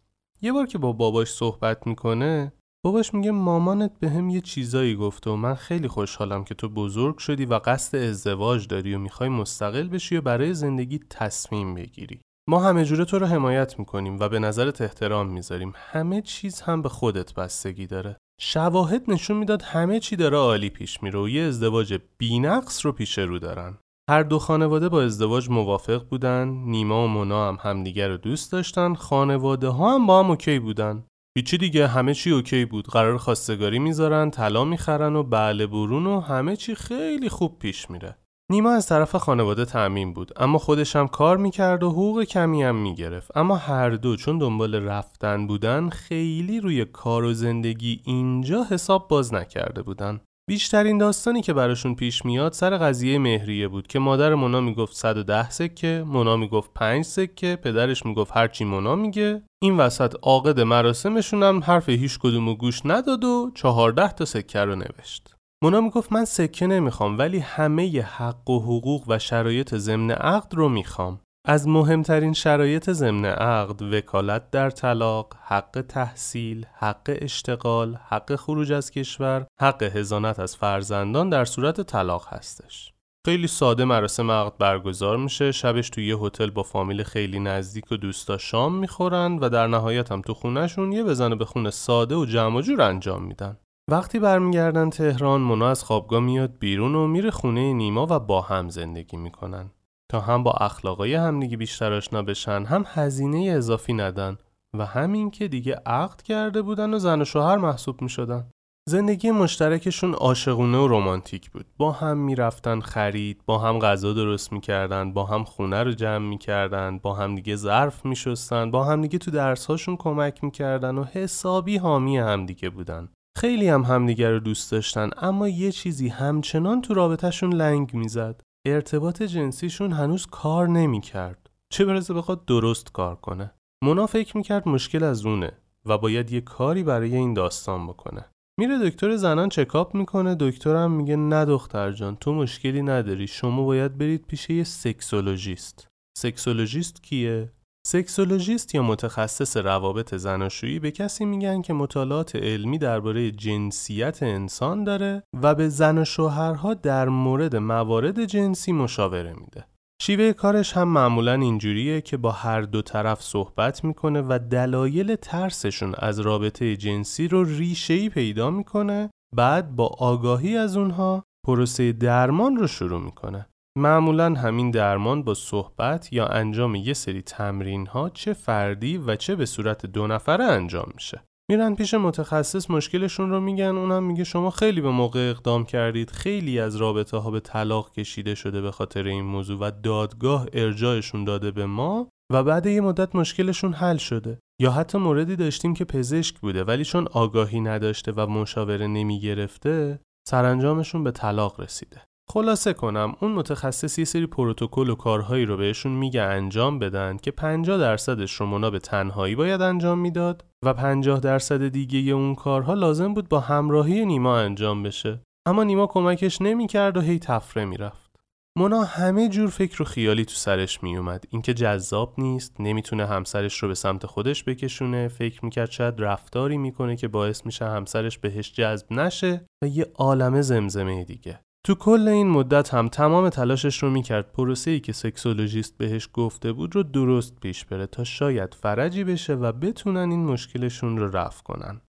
[0.42, 2.54] یه بار که با باباش صحبت می‌کنه
[2.86, 7.18] باباش میگه مامانت به هم یه چیزایی گفته و من خیلی خوشحالم که تو بزرگ
[7.18, 12.22] شدی و قصد ازدواج داری و می‌خوای مستقل بشی و برای زندگی تصمیم بگیری.
[12.50, 15.74] ما همه جوره تو رو حمایت می‌کنیم و به نظرت احترام می‌ذاریم.
[15.76, 18.18] همه چیز هم به خودت بستگی داره.
[18.42, 23.18] شواهد نشون می‌داد همه چی داره عالی پیش میره و یه ازدواج بینقص رو پیش
[23.18, 23.78] رو دارن.
[24.10, 28.94] هر دو خانواده با ازدواج موافق بودن نیما و مونا هم همدیگر رو دوست داشتن
[28.94, 31.04] خانواده ها هم با هم اوکی بودن.
[31.38, 32.88] هیچی دیگه همه چی اوکی بود.
[32.88, 38.18] قرار خواستگاری می‌ذارن طلا می‌خرن و بله برون و همه چی خیلی خوب پیش میره.
[38.52, 42.76] نیما از طرف خانواده تعمین بود اما خودش هم کار می‌کرد و حقوق کمی هم
[42.76, 43.38] می‌گرفت.
[43.38, 49.34] اما هر دو چون دنبال رفتن بودن خیلی روی کار و زندگی اینجا حساب باز
[49.34, 50.22] نکرده بودن.
[50.52, 55.50] بیشترین داستانی که براشون پیش میاد سر قضیه مهریه بود که مادر مونا می‌گفت 110
[55.50, 59.42] سکه مونا می‌گفت 5 سکه پدرش می‌گفت هرچی مونا میگه.
[59.64, 64.60] این وسط عاقد مراسمشون هم حرف هیچ کدوم و گوش نداد و 14 تا سکه
[64.60, 65.36] رو نوشت.
[65.64, 70.70] مونا می‌گفت من سکه نمی‌خوام ولی همه حق و حقوق و شرایط ضمن عقد رو
[70.70, 71.20] می‌خوام.
[71.46, 78.92] از مهمترین شرایط ضمن عقد وکالت در طلاق، حق تحصیل، حق اشتغال، حق خروج از
[78.92, 82.94] کشور، حق هزانت از فرزندان در صورت طلاق هستش.
[83.26, 85.52] خیلی ساده مراسم عقد برگزار میشه.
[85.52, 90.12] شبش توی یه هتل با فامیل خیلی نزدیک و دوستا شام می‌خورن و در نهایت
[90.12, 93.58] هم تو خونهشون یه بزنه به خونه ساده و جمع و جور انجام میدن.
[93.92, 98.70] وقتی برمیگردن تهران مونا از خوابگاه میاد بیرون و میره خونه نیما و با هم
[98.70, 99.72] زندگی می‌کنن.
[100.12, 104.38] تا هم با اخلاقای همدیگه بیشتر آشنا بشن هم هزینه اضافی ندن
[104.78, 108.48] و همین که دیگه عقد کرده بودن و زن و شوهر محسوب می شدن.
[108.90, 111.66] زندگی مشترکشون عاشقونه و رمانتیک بود.
[111.78, 116.98] با هم می‌رفتن خرید، با هم غذا درست می‌کردن، با هم خونه رو جمع می‌کردن،
[116.98, 122.18] با هم دیگه ظرف میشستن، با هم دیگه تو درسهاشون کمک می‌کردن و حسابی حامی
[122.18, 123.10] همدیگه بودن.
[123.38, 128.42] خیلی هم همدیگه رو دوست داشتن اما یه چیزی همچنان تو رابطهشون لنگ می‌زد.
[128.66, 131.50] ارتباط جنسیشون هنوز کار نمی‌کرد.
[131.70, 133.52] چه برسه بخواد درست کار کنه.
[133.84, 135.52] مونا فکر می‌کرد مشکل از اونه
[135.86, 138.26] و باید یه کاری برای این داستان بکنه.
[138.60, 143.98] میره دکتر زنان چکاپ می‌کنه دکترم میگه نه دختر جان تو مشکلی نداری شما باید
[143.98, 145.88] برید پیش یه sexologist.
[146.18, 147.52] sexologist کیه؟
[147.88, 155.24] sexologist یا متخصص روابط زناشویی به کسی میگن که مطالعات علمی درباره جنسیت انسان داره
[155.42, 159.66] و به زن و شوهرها در مورد موارد جنسی مشاوره میده.
[160.02, 165.94] شیوه کارش هم معمولا اینجوریه که با هر دو طرف صحبت می‌کنه و دلایل ترسشون
[165.98, 172.68] از رابطه جنسی رو ریشه‌ای پیدا می‌کنه بعد با آگاهی از اونها پروسه درمان رو
[172.68, 173.46] شروع می‌کنه.
[173.78, 179.36] معمولا همین درمان با صحبت یا انجام یه سری تمرین ها چه فردی و چه
[179.36, 181.24] به صورت دو نفره انجام میشه.
[181.52, 186.60] میرن پیش متخصص مشکلشون رو میگن اونم میگه شما خیلی به موقع اقدام کردید خیلی
[186.60, 191.52] از رابطه ها به طلاق کشیده شده به خاطر این موضوع و دادگاه ارجاعشون داده
[191.52, 196.40] به ما و بعد یه مدت مشکلشون حل شده یا حتی موردی داشتیم که پزشک
[196.40, 202.02] بوده ولی چون آگاهی نداشته و مشاوره نمی‌گرفته سرانجامشون به طلاق رسیده
[202.34, 207.32] خلاصه کنم اون متخصص یه سری پروتکل و کارهایی رو بهشون میگه انجام بدن که
[207.32, 212.74] 50 درصدش رو مونا به تنهایی باید انجام می‌داد و 50 درصد دیگه اون کارها
[212.74, 215.20] لازم بود با همراهی نیما انجام بشه.
[215.48, 218.12] اما نیما کمکش نمی‌کرد و هی تفره می‌رفت.
[218.58, 223.68] مونا همه جور فکر و خیالی تو سرش میومد اینکه جذاب نیست نمی‌تونه همسرش رو
[223.68, 228.94] به سمت خودش بکشونه فکر می‌کرد شاید رفتاری می‌کنه که باعث میشه همسرش بهش جذب
[228.94, 231.40] نشه و یه عالمه زمزمه دیگه.
[231.64, 234.32] تو کل این مدت هم تمام تلاشش رو می‌کرد.
[234.32, 239.52] پروسه‌ای که سکسولوژیست بهش گفته بود رو درست پیش بره تا شاید فرجی بشه و
[239.52, 241.82] بتونن این مشکلشون رو رفع کنن.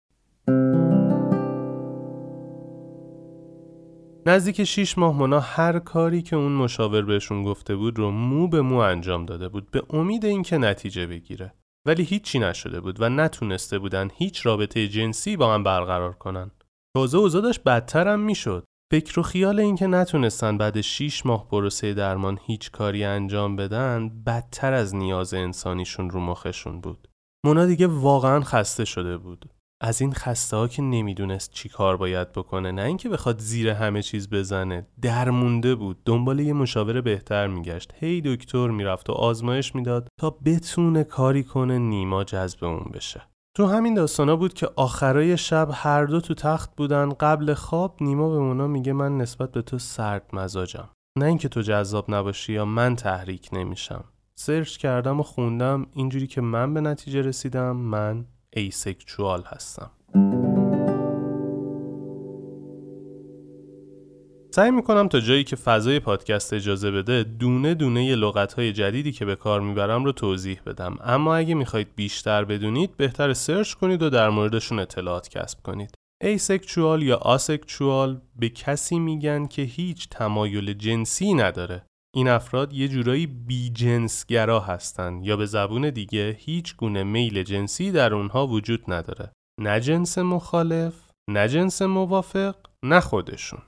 [4.26, 8.60] نزدیک شیش ماه مونا هر کاری که اون مشاور بهشون گفته بود رو مو به
[8.60, 11.54] مو انجام داده بود به امید اینکه نتیجه بگیره.
[11.86, 16.50] ولی هیچی نشده بود و نتونسته بودن هیچ رابطه جنسی با هم برقرار کنن.
[16.96, 18.64] تازه اوضاع داشت بدتر هم می‌شد.
[18.92, 24.72] فکر و خیال اینکه نتونستن بعد 6 ماه پروسه درمان هیچ کاری انجام بدن بدتر
[24.72, 27.08] از نیاز انسانیشون رو مخشون بود.
[27.46, 29.50] مونا دیگه واقعا خسته شده بود.
[29.82, 34.02] از این خسته ها که نمی‌دونست چی کار باید بکنه نه اینکه بخواد زیر همه
[34.02, 36.04] چیز بزنه درمونده بود.
[36.04, 37.92] دنبال یه مشاور بهتر میگشت.
[38.00, 43.31] هی دکتر می‌رفت و آزمایش می‌داد تا بتونه کاری کنه نیما جذب اون بشه.
[43.54, 48.30] تو همین داستانا بود که آخرای شب هر دو تو تخت بودن قبل خواب نیما
[48.30, 50.88] به مونا میگه من نسبت به تو سرد مزاجم.
[51.18, 54.04] نه اینکه تو جذاب نباشی یا من تحریک نمیشم.
[54.34, 59.90] search کردم و خوندم اینجوری که من به نتیجه رسیدم من asexual هستم.
[64.54, 69.24] سعی می‌کنم تا جایی که فضای پادکست اجازه بده دونه دونه ی لغتهای جدیدی که
[69.24, 70.96] به کار می‌برم رو توضیح بدم.
[71.04, 75.94] اما اگه می‌خواید بیشتر بدونید بهتر search کنید و در موردشون اطلاعات کسب کنید.
[76.22, 81.82] asexual یا asexual به کسی میگن که هیچ تمایل جنسی نداره.
[82.14, 87.92] این افراد یه جورایی بی جنسگرا هستن یا به زبون دیگه هیچ گونه میل جنسی
[87.92, 89.32] در اونها وجود نداره.
[89.60, 90.94] نه جنس مخالف
[91.30, 93.62] نه جنس موافق نه خودشون.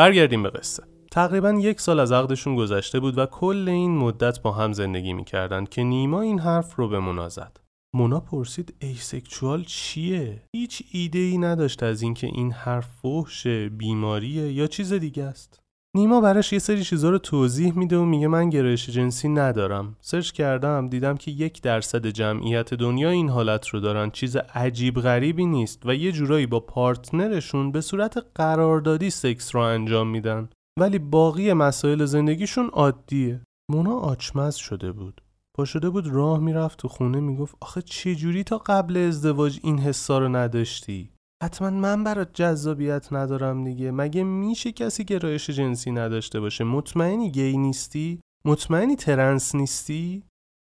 [0.00, 0.82] برگردیم به قصه
[1.12, 5.68] تقریبا یک سال از عقدشون گذشته بود و کل این مدت با هم زندگی می‌کردند
[5.68, 7.60] که نیما این حرف رو به مونا زد
[7.94, 14.66] مونا پرسید ایسکچوال چیه؟ هیچ ایده ای نداشت از اینکه این حرف فحشه، بیماریه یا
[14.66, 15.59] چیز دیگه است.
[15.96, 19.96] نیما براش یه سری چیزا رو توضیح میده و میگه من گرایش جنسی ندارم.
[20.00, 24.10] سرچ کردم دیدم که یک درصد جمعیت دنیا این حالت رو دارن.
[24.10, 30.08] چیز عجیب غریبی نیست و یه جورایی با پارتنرشون به صورت قراردادی سکس رو انجام
[30.08, 30.48] میدن.
[30.80, 33.40] ولی باقی مسائل زندگیشون عادیه.
[33.70, 35.20] مونا آچمز شده بود.
[35.56, 39.78] پا شده بود راه می‌رفت تو خونه می‌گفت آخه چه جوری تا قبل ازدواج این
[39.78, 41.10] حسا رو نداشتی
[41.42, 43.90] حتما من برات جذابیت ندارم دیگه.
[43.90, 50.22] مگه میشه کسی گرایش جنسی نداشته باشه؟ مطمئنی گی نیستی؟ مطمئنی ترنس نیستی؟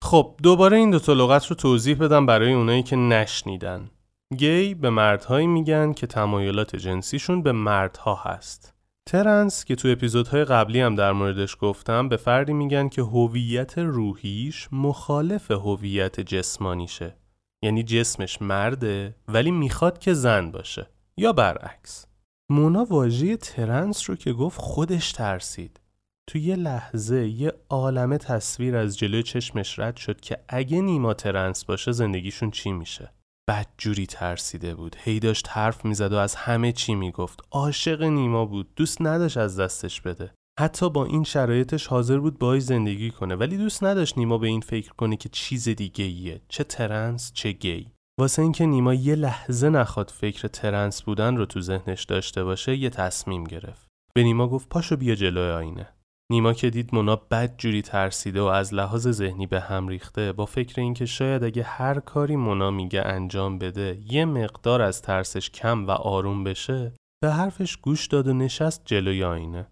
[0.04, 3.90] خب دوباره این دوتا لغت رو توضیح بدم برای اونایی که نشنیدن.
[4.36, 8.74] گی به مردهایی میگن که تمایلات جنسیشون به مردها هست.
[9.08, 14.68] ترنس که تو اپیزودهای قبلی هم در موردش گفتم به فردی میگن که هویت روحیش
[14.72, 17.16] مخالف هویت جسمانیشه.
[17.62, 20.86] یعنی جسمش مرده ولی می‌خواد که زن باشه.
[21.16, 22.06] یا برعکس.
[22.50, 25.80] مونا واژه trans رو که گفت خودش ترسید.
[26.26, 31.64] تو یه لحظه یه عالمه تصویر از جلوی چشمش رد شد که اگه نیما trans
[31.64, 33.12] باشه زندگیشون چی میشه؟
[33.48, 34.96] بدجوری ترسیده بود.
[34.98, 37.40] هی داشت حرف می‌زد و از همه چی می‌گفت.
[37.50, 38.74] عاشق نیما بود.
[38.76, 40.34] دوست نداشت از دستش بده.
[40.58, 43.34] حتی با این شرایطش حاضر بود باهاش زندگی کنه.
[43.34, 47.52] ولی دوست نداشت نیما به این فکر کنه که چیز دیگه ایه چه trans چه
[47.52, 47.90] گی.
[48.20, 52.90] واسه اینکه نیما یه لحظه نخواد فکر ترنس بودن رو تو ذهنش داشته باشه یه
[52.90, 53.88] تصمیم گرفت.
[54.14, 55.88] به نیما گفت پاشو بیا جلوی آینه.
[56.32, 60.46] نیما که دید مونا بد جوری ترسیده و از لحاظ ذهنی به هم ریخته با
[60.46, 65.86] فکر اینکه شاید اگه هر کاری مونا میگه انجام بده یه مقدار از ترسش کم
[65.86, 69.66] و آروم بشه به حرفش گوش داد و نشست جلوی آینه.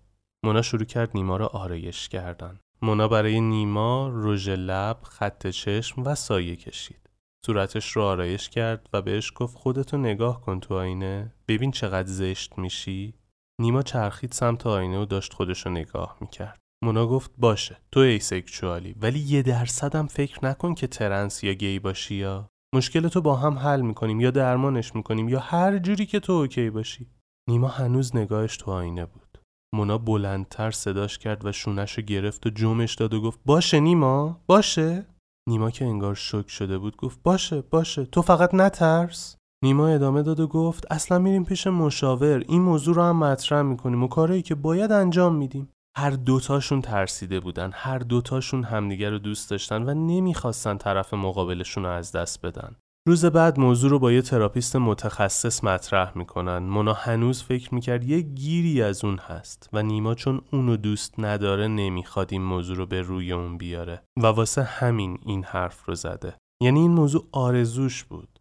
[0.45, 2.61] مونا شروع کرد نیما را آرایش کردن.
[2.83, 7.11] مونا برای نیما رژ لب خط چشم و سایه کشید.
[7.47, 12.59] صورتش رو آرایش کرد و بهش گفت خودتو نگاه کن تو آینه ببین چقدر زشت
[12.59, 13.15] میشی.
[13.61, 16.59] نیما چرخید سمت آینه و داشت خودشو نگاه می‌کرد.
[16.85, 21.79] مونا گفت باشه تو asexual ی ولی یه درصدم فکر نکن که trans یا گی
[21.79, 22.49] باشی یا.
[22.75, 26.71] مشکل تو با هم حل می‌کنیم یا درمانش می‌کنیم یا هر جوری که تو OK
[26.71, 27.11] باشی.
[27.49, 29.30] نیما هنوز نگاهش تو آینه بود.
[29.75, 35.07] مونا بلندتر صداش کرد و شونش گرفت و جمش داد و گفت باشه نیما باشه.
[35.49, 39.37] نیما که انگار شک شده بود گفت باشه باشه تو فقط نترس.
[39.65, 44.03] نیما ادامه داد و گفت اصلا میریم پیش مشاور این موضوع رو هم مطرح می‌کنیم
[44.03, 45.69] و کارهایی که باید انجام میدیم.
[45.97, 51.91] هر دوتاشون ترسیده بودن هر دوتاشون همدیگر رو دوست داشتن و نمی‌خواستن طرف مقابلشون رو
[51.91, 52.77] از دست بدن.
[53.09, 56.59] روز بعد موضوع رو با یه تراپیست متخصص مطرح می‌کنن.
[56.59, 61.69] مونا هنوز فکر می‌کرد یه گیری از اون هست و نیما چون اونو دوست نداره
[61.69, 64.03] نمی‌خواد این موضوع رو به روی اون بیاره.
[64.23, 66.37] و واسه همین این حرف رو زده.
[66.63, 68.41] یعنی این موضوع آرزوش بود.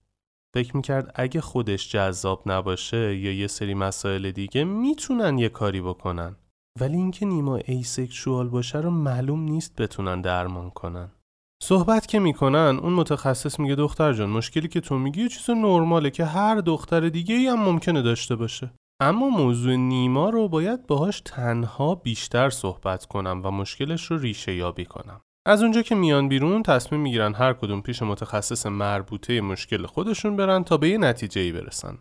[0.53, 6.35] فکر می‌کرد اگه خودش جذاب نباشه یا یه سری مسائل دیگه می‌تونن یه کاری بکنن.
[6.79, 11.11] ولی اینکه نیما asexual باشه رو معلوم نیست بتونن درمان کنن.
[11.63, 16.25] صحبت که می‌کنن اون متخصص میگه دختر جان مشکلی که تو میگی چیز نرماله که
[16.25, 18.73] هر دختر دیگه ای هم ممکنه داشته باشه.
[19.01, 24.85] اما موضوع نیما رو باید باهاش تنها بیشتر صحبت کنم و مشکلش رو ریشه یابی
[24.85, 25.21] کنم.
[25.47, 30.63] از اونجا که میان بیرون تصمیم می‌گیرن هر کدوم پیش متخصص مربوطه مشکل خودشون برن
[30.63, 31.97] تا به یه نتیجه ای برسن.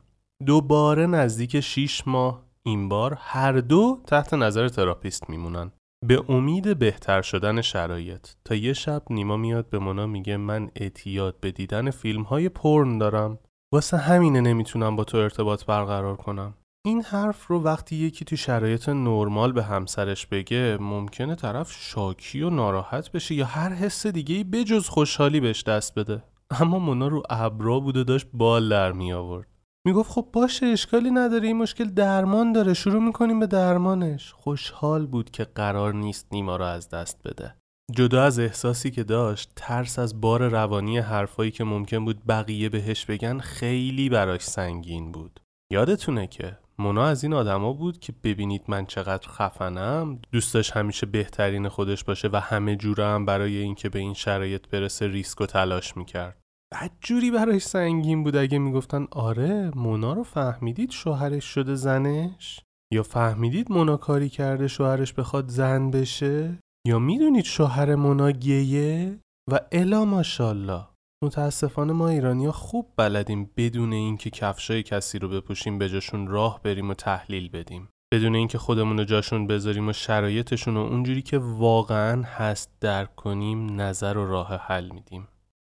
[0.46, 5.72] دوباره نزدیک 6 ماه این بار هر دو تحت نظر therapist میمونن.
[6.06, 8.28] به امید بهتر شدن شرایط.
[8.44, 12.98] تا یه شب نیما میاد به مونا میگه من اعتیاد به دیدن فیلم های پرن
[12.98, 13.38] دارم.
[13.72, 16.54] واسه همینه نمی‌تونم با تو ارتباط برقرار کنم.
[16.84, 22.50] این حرف رو وقتی یکی تو شرایط نرمال به همسرش بگه ممکنه طرف شاکی و
[22.50, 26.22] ناراحت بشه یا هر حس دیگه ای بجز خوشحالی بهش دست بده.
[26.50, 29.57] اما مونا رو ابرا بود و داشت بال در می آورد
[29.88, 34.32] می‌گفت خب باشه اشکالی نداره این مشکل درمان داره شروع می‌کنیم به درمانش.
[34.32, 37.54] خوشحال بود که قرار نیست نیما رو از دست بده.
[37.92, 43.04] جدا از احساسی که داشت ترس از بار روانی حرفایی که ممکن بود بقیه بهش
[43.04, 45.40] بگن خیلی براش سنگین بود.
[45.72, 51.68] یادتونه که مونا از این آدما بود که ببینید من چقدر خفنم دوستش همیشه بهترین
[51.68, 55.96] خودش باشه و همه جوره هم برای اینکه به این شرایط برسه ریسک و تلاش
[55.96, 56.37] می‌کرد.
[56.72, 62.60] بعد جوری براش سنگین بود اگه می‌گفتن آره مونا رو فهمیدید شوهرش شده زنش؟
[62.92, 69.18] یا فهمیدید مونا کاری کرده شوهرش بخواد زن بشه؟ یا می‌دونید شوهر مونا گیه؟
[69.50, 70.84] و الا ماشالله
[71.24, 76.90] متاسفانه ما ایرانیا خوب بلدیم بدون اینکه کفشای کسی رو بپوشیم به جاشون راه بریم
[76.90, 77.88] و تحلیل بدیم.
[78.12, 83.80] بدون اینکه خودمون رو جاشون بذاریم و شرایطشون رو اونجوری که واقعا هست درک کنیم
[83.80, 85.28] نظر و راه حل میدیم.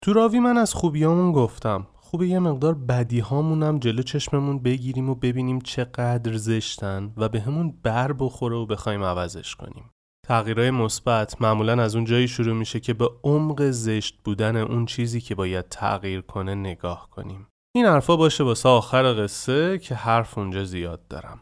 [0.03, 1.87] تو راوی من از خوبیامون گفتم.
[1.95, 7.79] خوبه یه مقدار بدی هامونم جلو چشممون بگیریم و ببینیم چقدر زشتن و به همون
[7.83, 9.89] بر بخوره و بخوایم عوضش کنیم.
[10.27, 15.21] تغییرهای مثبت معمولا از اون جایی شروع میشه که به عمق زشت بودن اون چیزی
[15.21, 17.47] که باید تغییر کنه نگاه کنیم.
[17.75, 21.41] این حرفا باشه واسه آخر قصه که حرف اونجا زیاد دارم.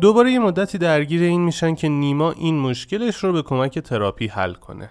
[0.00, 4.54] دوباره یه مدتی درگیر این میشن که نیما این مشکلش رو به کمک تراپی حل
[4.54, 4.90] کنه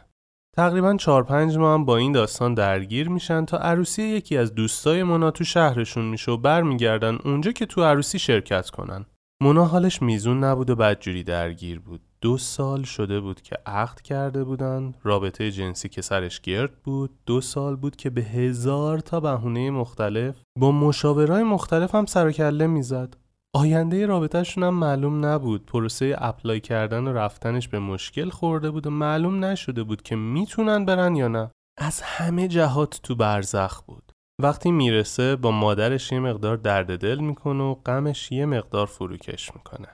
[0.55, 5.31] تقریبا 4 5 ماه با این داستان درگیر میشن تا عروسی یکی از دوستای مونا
[5.31, 9.05] تو شهرشون میشه و برمیگردن اونجا که تو عروسی شرکت کنن.
[9.41, 12.01] مونا حالش میزون نبود و بدجوری درگیر بود.
[12.21, 17.41] دو سال شده بود که عقد کرده بودن رابطه جنسی که سرش گرد بود دو
[17.41, 22.67] سال بود که به هزار تا بهونه مختلف با مشاورای مختلف هم سر و کله
[22.67, 23.15] می‌زد
[23.55, 25.65] آینده رابطهشون هم معلوم نبود.
[25.65, 30.85] پروسه اپلای کردن و رفتنش به مشکل خورده بود و معلوم نشده بود که می‌تونن
[30.85, 31.51] برن یا نه.
[31.77, 34.11] از همه جهات تو برزخ بود.
[34.41, 39.87] وقتی می‌رسه با مادرش یه مقدار درد دل می‌کنه و غمش یه مقدار فروکش می‌کنه.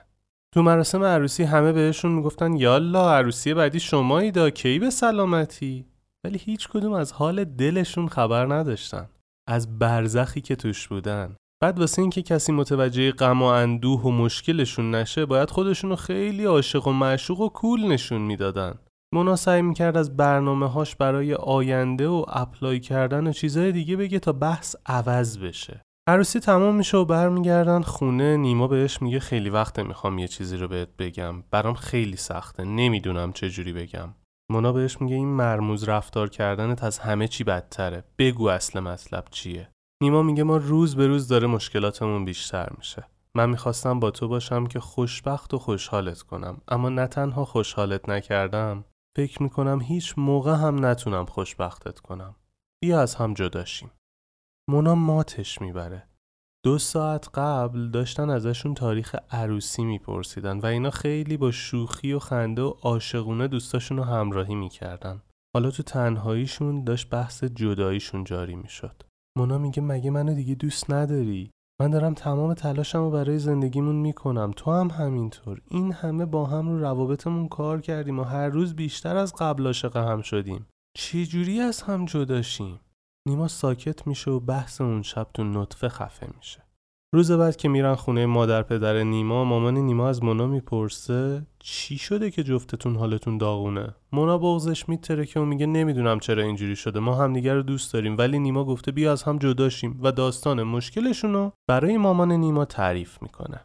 [0.54, 5.86] تو مراسم عروسی همه بهشون می‌گفتن یالا عروسی بعدی شمایی دا کی به سلامتی؟
[6.24, 9.08] ولی هیچ کدوم از حال دلشون خبر نداشتن.
[9.48, 11.36] از برزخی که توش بودن.
[11.62, 16.86] بعد واسه اینکه کسی متوجه غم و اندوه و مشکلشون نشه باید خودشونو خیلی عاشق
[16.86, 18.78] و معشوق و کول نشون می‌دادن.
[19.14, 24.18] مونا سعی می‌کرد از برنامه هاش برای آینده و اپلای کردن و چیزهای دیگه بگه
[24.18, 25.82] تا بحث عوض بشه.
[26.08, 28.36] عروسی تمام میشه و برمیگردن خونه.
[28.36, 31.42] نیما بهش میگه خیلی وقته می‌خوام یه چیزی رو بهت بگم.
[31.50, 32.64] برام خیلی سخته.
[32.64, 34.14] نمی‌دونم چه جوری بگم.
[34.50, 38.04] مونا بهش میگه این مرموز رفتار کردنت از همه چی بدتره.
[38.18, 39.68] بگو اصل مطلب چیه.
[40.02, 43.06] نیما میگه ما روز به روز داره مشکلاتمون بیشتر میشه.
[43.34, 48.84] من می‌خواستم با تو باشم که خوشبخت و خوشحالت کنم اما نه تنها خوشحالت نکردم
[49.16, 52.36] فکر می‌کنم هیچ موقع هم نتونم خوشبختت کنم.
[52.82, 53.90] بیا از هم جداشیم
[54.70, 56.08] مونا ماتش می‌بره.
[56.64, 62.62] دو ساعت قبل داشتن ازشون تاریخ عروسی میپرسیدن و اینا خیلی با شوخی و خنده
[62.62, 65.22] و عاشقونه دوستاشون رو همراهی می‌کردن.
[65.56, 69.02] حالا تو تنهاییشون داشت بحث جداییشون جاری می‌شد.
[69.38, 74.52] مونا میگه مگه منو دیگه دوست نداری؟ من دارم تمام تلاشم رو برای زندگیمون می‌کنم.
[74.56, 75.60] تو هم همینطور.
[75.68, 79.96] این همه با هم رو روابطمون کار کردیم و هر روز بیشتر از قبل عاشق
[79.96, 80.66] هم شدیم.
[80.96, 82.80] چی جوری از هم جداشیم
[83.28, 86.61] نیما ساکت میشه و بحث اون شب تو نطفه خفه میشه.
[87.14, 92.30] روز بعد که میرن خونه مادر پدر نیما مامان نیما از مونا می‌پرسه چی شده
[92.30, 97.54] که جفتتون حالتون داغونه؟ مونا بغزش میترکه و میگه نمی‌دونم چرا اینجوری شده ما همدیگه
[97.54, 102.32] رو دوست داریم ولی نیما گفته بیا از هم جداشیم و داستان مشکلشونو برای مامان
[102.32, 103.60] نیما تعریف می‌کنه.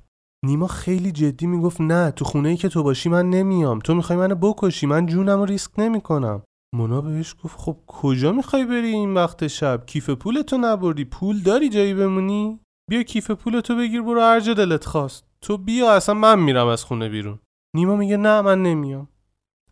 [0.46, 4.20] نیما خیلی جدی می‌گفت نه تو خونه ای که تو باشی من نمیام تو می‌خوای
[4.20, 6.44] منو بکشی من جونم رو ریسک نمی‌کنم.
[6.76, 11.70] مونا بهش گفت خب کجا می‌خوای بری این وقت شب؟ کیف پولتو نبردی؟ پول داری
[11.70, 12.60] جایی بمونی؟
[12.90, 15.26] بیا کیف پولتو بگیر برو هر جا دلت خواست.
[15.42, 17.40] تو بیا اصلا من میرم از خونه بیرون.
[17.76, 19.08] نیما میگه نه من نمیام.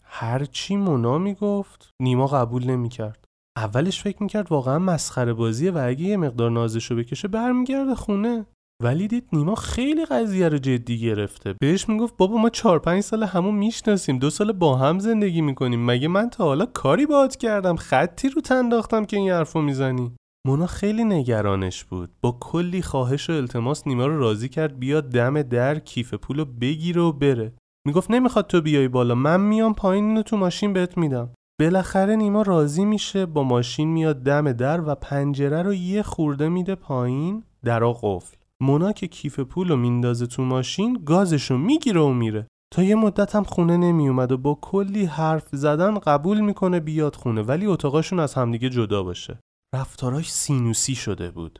[0.03, 3.25] هرچی مونا می‌گفت نیما قبول نمی‌کرد.
[3.57, 8.45] اولش فکر می‌کرد واقعا مسخره بازیه و اگه یه مقدار نازشو بکشه برمیگرده خونه.
[8.83, 11.55] ولی دید نیما خیلی قضیه رو جدی گرفته.
[11.61, 15.85] بهش می‌گفت بابا ما چهار پنج سال همون می‌شناسیم دو سال با هم زندگی می‌کنیم.
[15.85, 20.11] مگه من تا حالا کاری باهات کردم؟ خطی رو تنداختم که این حرفو می‌زنی.
[20.47, 22.09] مونا خیلی نگرانش بود.
[22.21, 27.01] با کلی خواهش و التماس نیما رو راضی کرد بیاد دم در کیف پولو بگیره
[27.01, 27.53] و بره.
[27.87, 31.29] می‌گفت نمی‌خواد تو بیای بالا من میام پایین اینو تو ماشین بهت میدم.
[31.59, 36.75] بالاخره نیما راضی میشه با ماشین میاد دم در و پنجره رو یه خورده میده
[36.75, 38.37] پایین درا قفل.
[38.61, 42.47] مونا که کیف پول رو میندازه تو ماشین گازشو می‌گیره و میره.
[42.73, 47.41] تا یه مدت هم خونه نمیومد و با کلی حرف زدن قبول می‌کنه بیاد خونه
[47.41, 49.39] ولی اتاقاشون از همدیگه جدا باشه.
[49.73, 51.59] رفتاراش سینوسی شده بود.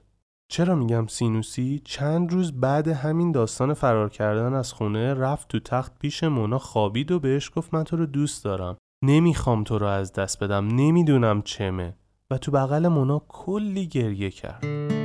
[0.51, 5.99] چرا میگم سینوسی؟ چند روز بعد همین داستان فرار کردن از خونه رفت تو تخت
[5.99, 8.78] پیش مونا خوابید و بهش گفت من تو رو دوست دارم.
[9.03, 10.68] نمی‌خوام تو رو از دست بدم.
[10.68, 11.95] نمی‌دونم چمه.
[12.32, 15.05] و تو بغل مونا کلی گریه کرد.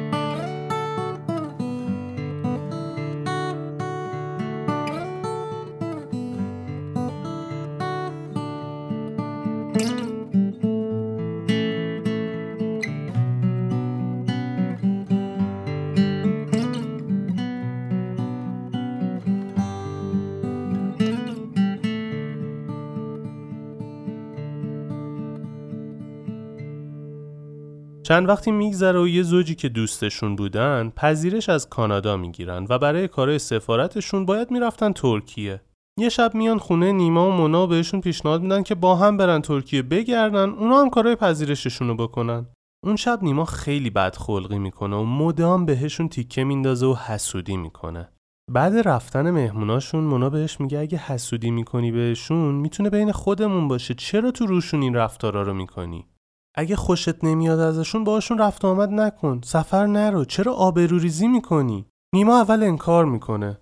[28.10, 33.08] چند وقتی میگذره و یه زوجی که دوستشون بودن پذیرش از کانادا می‌گیرن و برای
[33.08, 35.60] کارهای سفارتشون باید می‌رفتن ترکیه.
[35.98, 39.82] یه شب میان خونه نیما و مونا بهشون پیشنهاد میدن که با هم برن ترکیه
[39.82, 42.46] بگردن اونا هم کارهای پذیرششون رو بکنن.
[42.86, 48.08] اون شب نیما خیلی بد خلقی می‌کنه و مدام بهشون تیکه میندازه و حسودی می‌کنه.
[48.52, 53.94] بعد رفتن مهموناشون مونا بهش میگه اگه حسودی می‌کنی بهشون می‌تونه بین خودمون باشه.
[53.94, 56.06] چرا تو روشون این رفتارا رو می‌کنی؟
[56.54, 59.40] اگه خوشت نمیاد ازشون باشون رفت آمد نکن.
[59.44, 60.24] سفر نرو.
[60.24, 63.58] چرا آبروریزی می‌کنی؟ نیما اول انکار می‌کنه.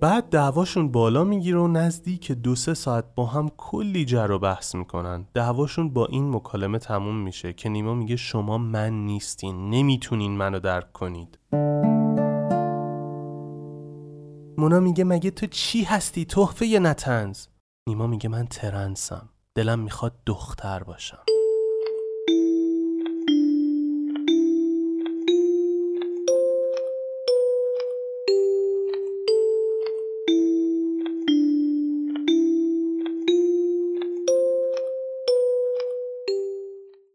[0.00, 4.74] بعد دعواشون بالا می‌گیره و نزدیک دو سه ساعت با هم کلی جر و بحث
[4.74, 5.26] می‌کنن.
[5.34, 9.70] دعواشون با این مکالمه تموم میشه که نیما میگه شما من نیستین.
[9.70, 11.38] نمی‌تونین منو درک کنید.
[14.58, 17.46] مونا میگه مگه تو چی هستی؟ تحفه نتنز.
[17.88, 19.28] نیما میگه من ترنسم.
[19.54, 21.24] دلم می‌خواد دختر باشم.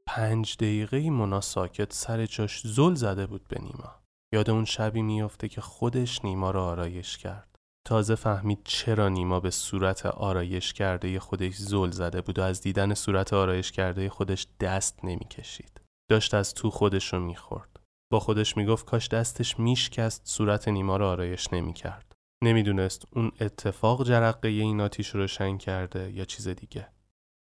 [0.07, 3.95] پنج دقیقه مونا ساکت سر جاش زل زده بود به نیما.
[4.33, 7.52] یاد اون شبی میافته که خودش نیما رو آرایش کرد.
[7.85, 12.93] تازه فهمید چرا نیما به صورت آرایش کرده خودش زل زده بود و از دیدن
[12.93, 15.81] صورت آرایش کرده خودش دست نمی‌کشید.
[16.09, 17.79] داشت از تو خودش رو می‌خورد.
[18.11, 22.11] با خودش می‌گفت کاش دستش میشکست صورت نیما رو آرایش نمی‌کرد.
[22.43, 26.89] نمی‌دونست اون اتفاق جرقه این آتیش رو روشن کرده یا چیز دیگه.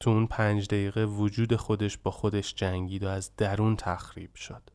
[0.03, 4.71] تو اون پنج دقیقه وجود خودش با خودش جنگید و از درون تخریب شد.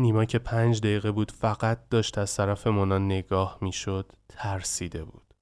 [0.00, 5.34] نیما که پنج دقیقه بود فقط داشت از طرف مونا نگاه می‌شد ترسیده بود.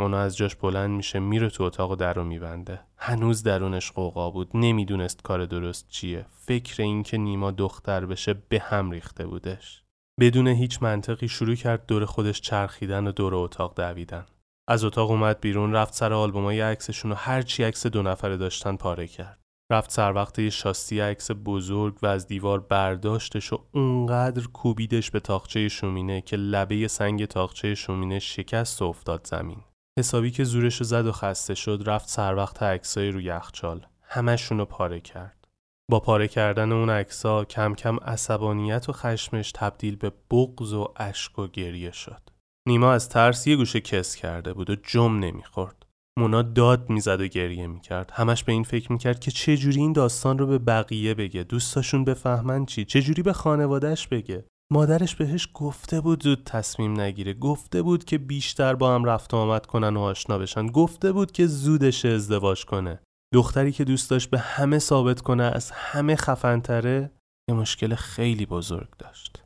[0.00, 2.80] مونا از جاش بلند میشه میره تو اتاق در رو میبنده.
[2.96, 6.26] هنوز درونش قوقا بود نمی‌دونست کار درست چیه.
[6.30, 9.82] فکر اینکه نیما دختر بشه به هم ریخته بودش.
[10.20, 14.26] بدون هیچ منطقی شروع کرد دور خودش چرخیدن و دور اتاق دویدن.
[14.68, 19.06] از اتاق اومد بیرون رفت سر آلبومای عکسشون و هرچی عکس دو نفره داشتن پاره
[19.06, 19.41] کرد.
[19.70, 25.20] رفت سر وقت یه شاستی عکس بزرگ و از دیوار برداشتش و اونقدر کوبیدش به
[25.20, 29.60] تاقچه شومینه که لبه سنگ تاقچه شومینه شکست و افتاد زمین.
[29.98, 33.86] حسابی که زورش زد و خسته شد رفت سر وقت عکسای روی یخچال.
[34.02, 35.48] همشون رو پاره کرد.
[35.90, 41.38] با پاره کردن اون عکسا کم کم عصبانیت و خشمش تبدیل به بغض و اشک
[41.38, 42.22] و گریه شد.
[42.66, 45.81] نیما از ترس یه گوشه کس کرده بود و جم نمی‌خورد.
[46.18, 48.10] مونا داد می‌زد و گریه می‌کرد.
[48.14, 51.42] همش به این فکر می‌کرد که چه جوری این داستان رو به بقیه بگه.
[51.42, 52.84] دوستاشون بفهمن چی.
[52.84, 54.44] چه جوری به خانوادهش بگه.
[54.72, 57.34] مادرش بهش گفته بود زود تصمیم نگیره.
[57.34, 60.66] گفته بود که بیشتر با هم رفت و آمد کنن و آشنا بشن.
[60.66, 63.00] گفته بود که زودش ازدواج کنه.
[63.34, 67.10] دختری که دوست داشت به همه ثابت کنه از همه خفنتره
[67.50, 69.44] یه مشکل خیلی بزرگ داشت.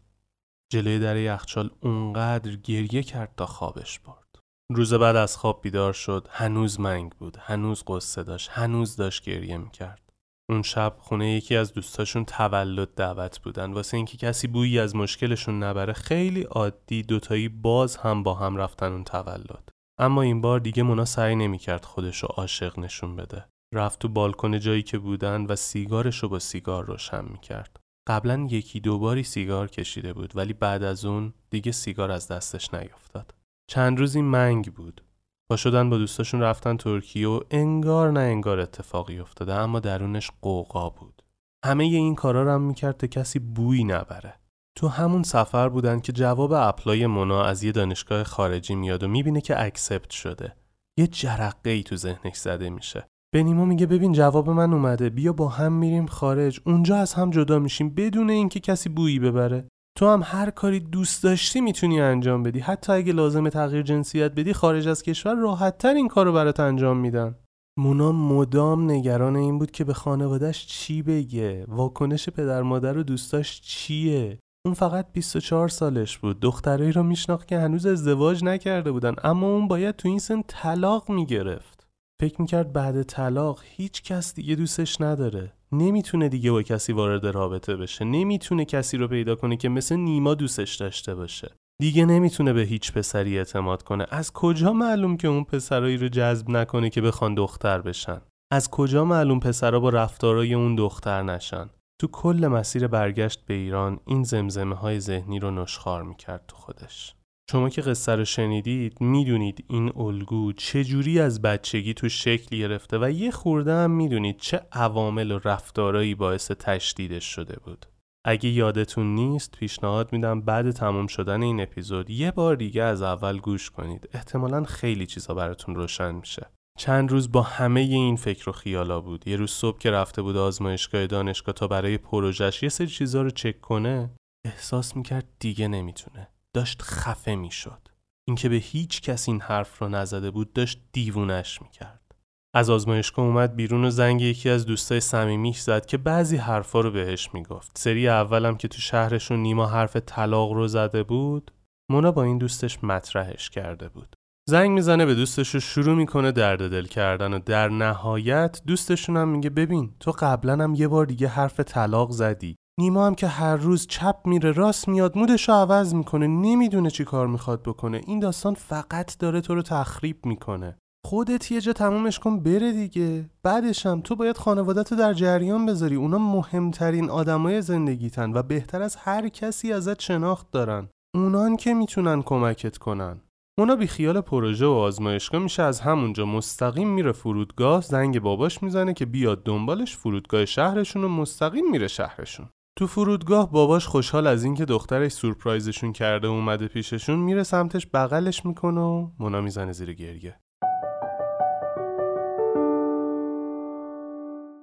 [0.73, 4.26] جلوی در یخچال اونقدر گریه کرد تا خوابش برد.
[4.73, 6.29] روز بعد از خواب بیدار شد.
[6.31, 7.37] هنوز منگ بود.
[7.41, 8.51] هنوز قصه داشت.
[8.53, 10.13] هنوز داشت گریه می‌کرد.
[10.51, 13.73] اون شب خونه یکی از دوستاشون تولد دعوت بودن.
[13.73, 18.93] واسه اینکه کسی بویی از مشکلشون نبره خیلی عادی دوتایی باز هم با هم رفتن
[18.93, 19.69] اون تولد.
[20.01, 23.45] اما این بار دیگه مونا سعی نمی‌کرد خودش رو عاشق نشون بده.
[23.75, 27.81] رفت تو بالکن جایی که بودن و سیگارش رو با سیگار روشن می‌کرد.
[28.09, 32.75] قبلا یکی دو باری سیگار کشیده بود ولی بعد از اون دیگه سیگار از دستش
[32.75, 33.35] نیافتاد
[33.67, 35.05] چند روزی منگ بود.
[35.51, 40.91] پا شدن با دوستاشون رفتن ترکیه و انگار نه انگار اتفاقی افتاده اما درونش غوغا
[40.91, 41.23] بود.
[41.65, 44.35] همه این کارا رو هم می‌کرد تا کسی بویی نبره.
[44.77, 49.41] تو همون سفر بودن که جواب apply مونا از یه دانشگاه خارجی میاد و می‌بینه
[49.41, 50.57] که accept شده.
[50.99, 53.09] یه جرقه ای تو ذهنش زده میشه.
[53.35, 56.61] به نیما میگه ببین جواب من اومده بیا با هم میریم خارج.
[56.65, 59.69] اونجا از هم جدا میشیم بدون اینکه کسی بویی ببره.
[59.97, 62.61] تو هم هر کاری دوست داشتی می‌تونی انجام بدی.
[62.61, 67.35] حتی اگه لازم تغییر جنسیت بدی خارج از کشور راحتتر این کارو برات انجام میدن.
[67.79, 71.65] مونا مدام نگران این بود که به خانوادهش چی بگه.
[71.69, 76.41] واکنش پدر مادر و دوستاش چیه؟ اون فقط 24 سالش بود.
[76.41, 81.11] دخترایی رو میشناخت که هنوز ازدواج نکرده بودن اما اون باید تو این سن طلاق
[81.11, 81.87] می‌گرفت.
[82.21, 85.53] فکر می‌کرد بعد طلاق هیچ کس دیگه دوستش نداره.
[85.73, 88.05] نمی‌تونه دیگه با کسی وارد رابطه بشه.
[88.05, 91.55] نمی‌تونه کسی رو پیدا کنه که مثل نیما دوستش داشته باشه.
[91.81, 94.07] دیگه نمی‌تونه به هیچ پسری اعتماد کنه.
[94.11, 98.21] از کجا معلوم که اون پسرایی رو جذب نکنه که بخوان دختر بشن؟
[98.53, 104.01] از کجا معلوم پسرا با رفتارای اون دختر نشن؟ تو کل مسیر برگشت به ایران
[104.07, 107.16] این زمزمه های ذهنی رو نشخار می‌کرد تو خودش.
[107.51, 113.11] شما که قصه رو شنیدید می‌دونید این الگو چجوری از بچگی تو شکل گرفته و
[113.11, 117.87] یه خورده هم می‌دونید چه عوامل و رفتارایی باعث تشدیدش شده بود.
[118.25, 123.39] اگه یادتون نیست پیشنهاد میدم بعد تمام شدن این اپیزود یه بار دیگه از اول
[123.39, 124.09] گوش کنید.
[124.13, 126.47] احتمالا خیلی چیزا براتون روشن میشه.
[126.79, 129.29] چند روز با همه این فکر و خیالا بود.
[129.29, 133.31] یه روز صبح که رفته بود آزمایشگاه دانشگاه تا برای پروژش یه سری چیزا رو
[133.31, 134.11] چک کنه
[134.47, 136.29] احساس می‌کرد دیگه نمی‌تونه.
[136.57, 137.89] داشت خفه می‌شد.
[138.29, 142.15] اینکه به هیچ کس این حرف رو نزده بود داشت دیوونش می‌کرد.
[142.55, 146.91] از آزمایشگاه اومد بیرون و زنگ یکی از دوستای صمیمیش زد که بعضی حرفا رو
[146.91, 147.79] بهش می‌گفت.
[147.79, 151.51] سری اولم که تو شهرشون نیما حرف طلاق رو زده بود،
[151.91, 154.17] مونا با این دوستش مطرحش کرده بود.
[154.49, 159.29] زنگ می‌زنه به دوستش رو شروع می‌کنه درد دل کردن و در نهایت دوستشون هم
[159.29, 163.57] میگه ببین تو قبلا هم یه بار دیگه حرف طلاق زدی نیما هم که هر
[163.57, 168.01] روز چپ میره راست میاد مودش رو عوض می‌کنه نمی‌دونه چی کار می‌خواد بکنه.
[168.07, 170.79] این داستان فقط داره تو رو تخریب می‌کنه.
[171.07, 173.31] خودت یه جا تمومش کن بره دیگه.
[173.43, 175.95] بعدش هم تو باید خانوادت رو در جریان بذاری.
[175.95, 180.89] اونا مهمترین آدمای زندگیتن و بهتر از هر کسی ازت شناخت دارن.
[181.15, 183.21] اونان که می‌تونن کمکت کنن.
[183.59, 188.95] اونا بی خیال پروژه و آزمایشگاه میشه از همونجا مستقیم میره فرودگاه زنگ باباش می‌زنه
[188.95, 192.49] که بیاد دنبالش فرودگاه شهرشون و مستقیم میره شهرشون.
[192.79, 198.81] تو فرودگاه باباش خوشحال از اینکه دخترش سورپرایزشون کرده اومده پیششون میره سمتش بغلش می‌کنه
[198.81, 200.37] و مونا می‌زنه زیر گریه.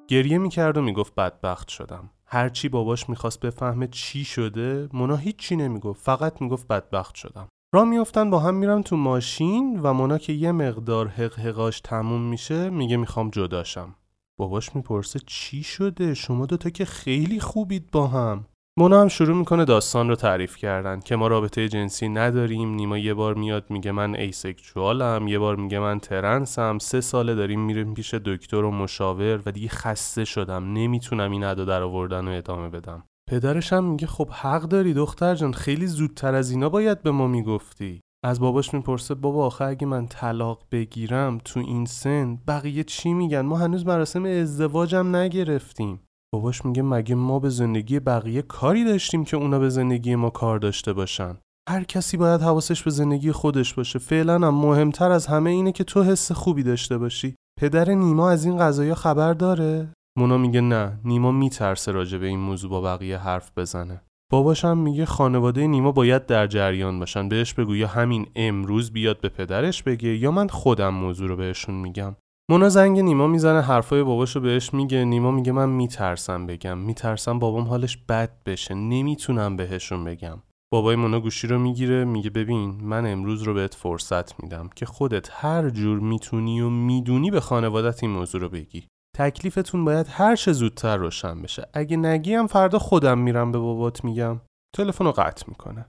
[0.07, 2.09] گریه می‌کرد و می‌گفت بدبخت شدم.
[2.26, 7.47] هرچی باباش می‌خواست بفهمه چی شده مونا هیچی نمی‌گفت فقط می‌گفت بدبخت شدم.
[7.76, 12.22] را میافتن با هم میرن تو ماشین و مونا که یه مقدار حق حقاش تموم
[12.22, 13.95] میشه میگه می‌خوام جداشم
[14.39, 18.45] باباش می‌پرسه چی شده؟ شما دوتا که خیلی خوبید با هم.
[18.77, 22.69] مونا هم شروع می‌کنه داستان رو تعریف کردن که ما رابطه جنسی نداریم.
[22.75, 26.77] نیما یه بار میاد میگه من ایسکچوالم یه بار میگه من ترنسم.
[26.77, 30.73] سه ساله داریم میریم پیش دکتر و مشاور و دیگه خسته شدم.
[30.73, 33.03] نمی‌تونم این ادا در آوردن و ادامه بدم.
[33.29, 35.53] پدرش هم میگه خب حق داری دختر جان.
[35.53, 38.01] خیلی زودتر از اینا باید به ما می‌گفتی.
[38.26, 43.41] از باباش می‌پرسه بابا آخه اگه من طلاق بگیرم تو این سن بقیه چی میگن؟
[43.41, 45.99] ما هنوز مراسم ازدواجم نگرفتیم.
[46.34, 50.59] باباش میگه مگه ما به زندگی بقیه کاری داشتیم که اونا به زندگی ما کار
[50.59, 51.38] داشته باشن؟
[51.69, 53.99] هر کسی باید حواسش به زندگی خودش باشه.
[53.99, 57.36] فعلا هم مهمتر از همه اینه که تو حس خوبی داشته باشی.
[57.59, 62.39] پدر نیما از این قضايا خبر داره؟ مونا میگه نه نیما میترسه راجع به این
[62.39, 64.01] موضوع با بقیه حرف بزنه.
[64.34, 67.29] باباشم میگه خانواده نیما باید در جریان باشن.
[67.29, 71.75] بهش بگو یا همین امروز بیاد به پدرش بگه یا من خودم موضوع رو بهشون
[71.75, 72.15] میگم.
[72.49, 75.05] مونا زنگ نیما می‌زنه حرفای باباشو بهش میگه.
[75.05, 76.77] نیما میگه من میترسم بگم.
[76.77, 78.73] میترسم بابام حالش بد بشه.
[78.73, 80.43] نمی‌تونم بهشون بگم.
[80.73, 85.29] بابای مونا گوشی رو می‌گیره میگه ببین من امروز رو بهت فرصت میدم که خودت
[85.31, 88.84] هر جور می‌تونی و می‌دونی به خانوادت این موضوع رو بگی.
[89.14, 91.68] تکلیفتون باید هر چه زودتر روشن بشه.
[91.74, 94.41] اگه نگیم فردا خودم میرم به بابات میگم.
[94.74, 95.86] تلفن رو قطع می‌کنه.